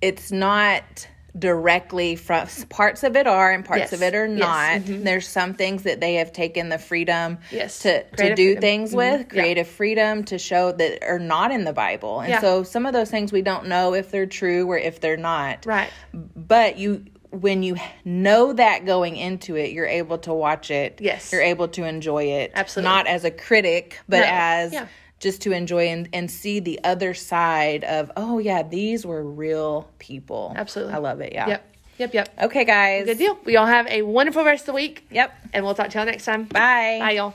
it's 0.00 0.30
not 0.30 1.08
directly 1.38 2.16
from 2.16 2.46
parts 2.68 3.02
of 3.02 3.16
it 3.16 3.26
are 3.26 3.50
and 3.52 3.64
parts 3.64 3.80
Yes. 3.80 3.92
of 3.92 4.02
it 4.02 4.14
are 4.14 4.26
Yes. 4.26 4.38
not. 4.38 4.80
Mhm. 4.82 5.04
There's 5.04 5.26
some 5.28 5.54
things 5.54 5.82
that 5.84 6.00
they 6.00 6.14
have 6.14 6.32
taken 6.32 6.68
the 6.68 6.78
freedom 6.78 7.38
Yes. 7.50 7.80
to, 7.80 8.02
to 8.02 8.34
do 8.34 8.46
freedom. 8.54 8.60
things 8.60 8.92
Mhm. 8.92 8.96
with, 8.96 9.18
Yeah. 9.20 9.24
creative 9.42 9.68
freedom 9.68 10.24
to 10.24 10.38
show 10.38 10.72
that 10.72 11.04
are 11.06 11.18
not 11.18 11.50
in 11.50 11.64
the 11.64 11.72
Bible. 11.72 12.20
And 12.20 12.30
Yeah. 12.30 12.40
so 12.40 12.62
some 12.62 12.86
of 12.86 12.92
those 12.92 13.10
things 13.10 13.32
we 13.32 13.42
don't 13.42 13.66
know 13.66 13.94
if 13.94 14.10
they're 14.10 14.26
true 14.26 14.66
or 14.70 14.78
if 14.78 15.00
they're 15.00 15.16
not 15.16 15.66
Right. 15.66 15.88
but 16.12 16.78
you 16.78 17.04
when 17.30 17.62
you 17.62 17.76
know 18.06 18.54
that 18.54 18.86
going 18.86 19.14
into 19.14 19.54
it 19.54 19.70
you're 19.72 19.84
able 19.86 20.16
to 20.16 20.32
watch 20.32 20.70
it 20.70 20.98
Yes. 20.98 21.30
you're 21.30 21.42
able 21.42 21.68
to 21.68 21.84
enjoy 21.84 22.24
it 22.24 22.52
Absolutely. 22.54 22.88
not 22.90 23.06
as 23.06 23.22
a 23.26 23.30
critic 23.30 23.98
but 24.08 24.20
No. 24.20 24.26
as 24.30 24.72
Yeah. 24.72 24.86
Just 25.20 25.42
to 25.42 25.52
enjoy 25.52 25.88
and, 25.88 26.08
and 26.12 26.30
see 26.30 26.60
the 26.60 26.78
other 26.84 27.12
side 27.14 27.82
of 27.84 28.10
oh 28.16 28.38
yeah 28.38 28.62
these 28.62 29.04
were 29.04 29.22
real 29.24 29.88
people 29.98 30.52
Absolutely. 30.56 30.94
i 30.94 30.98
love 30.98 31.20
it 31.20 31.32
yeah 31.32 31.48
Yep. 31.48 31.64
Yep. 31.98 32.14
Yep. 32.14 32.28
okay 32.44 32.64
guys 32.64 33.06
Good 33.06 33.18
deal. 33.18 33.38
We 33.44 33.56
all 33.56 33.66
have 33.66 33.86
a 33.88 34.02
wonderful 34.02 34.44
rest 34.44 34.62
of 34.62 34.66
the 34.66 34.72
week, 34.74 35.04
yep 35.10 35.32
and 35.52 35.64
we'll 35.64 35.74
talk 35.74 35.88
to 35.90 35.98
y'all 35.98 36.06
next 36.06 36.24
time. 36.24 36.44
bye 36.44 36.98
Bye, 37.00 37.12
y'all. 37.12 37.34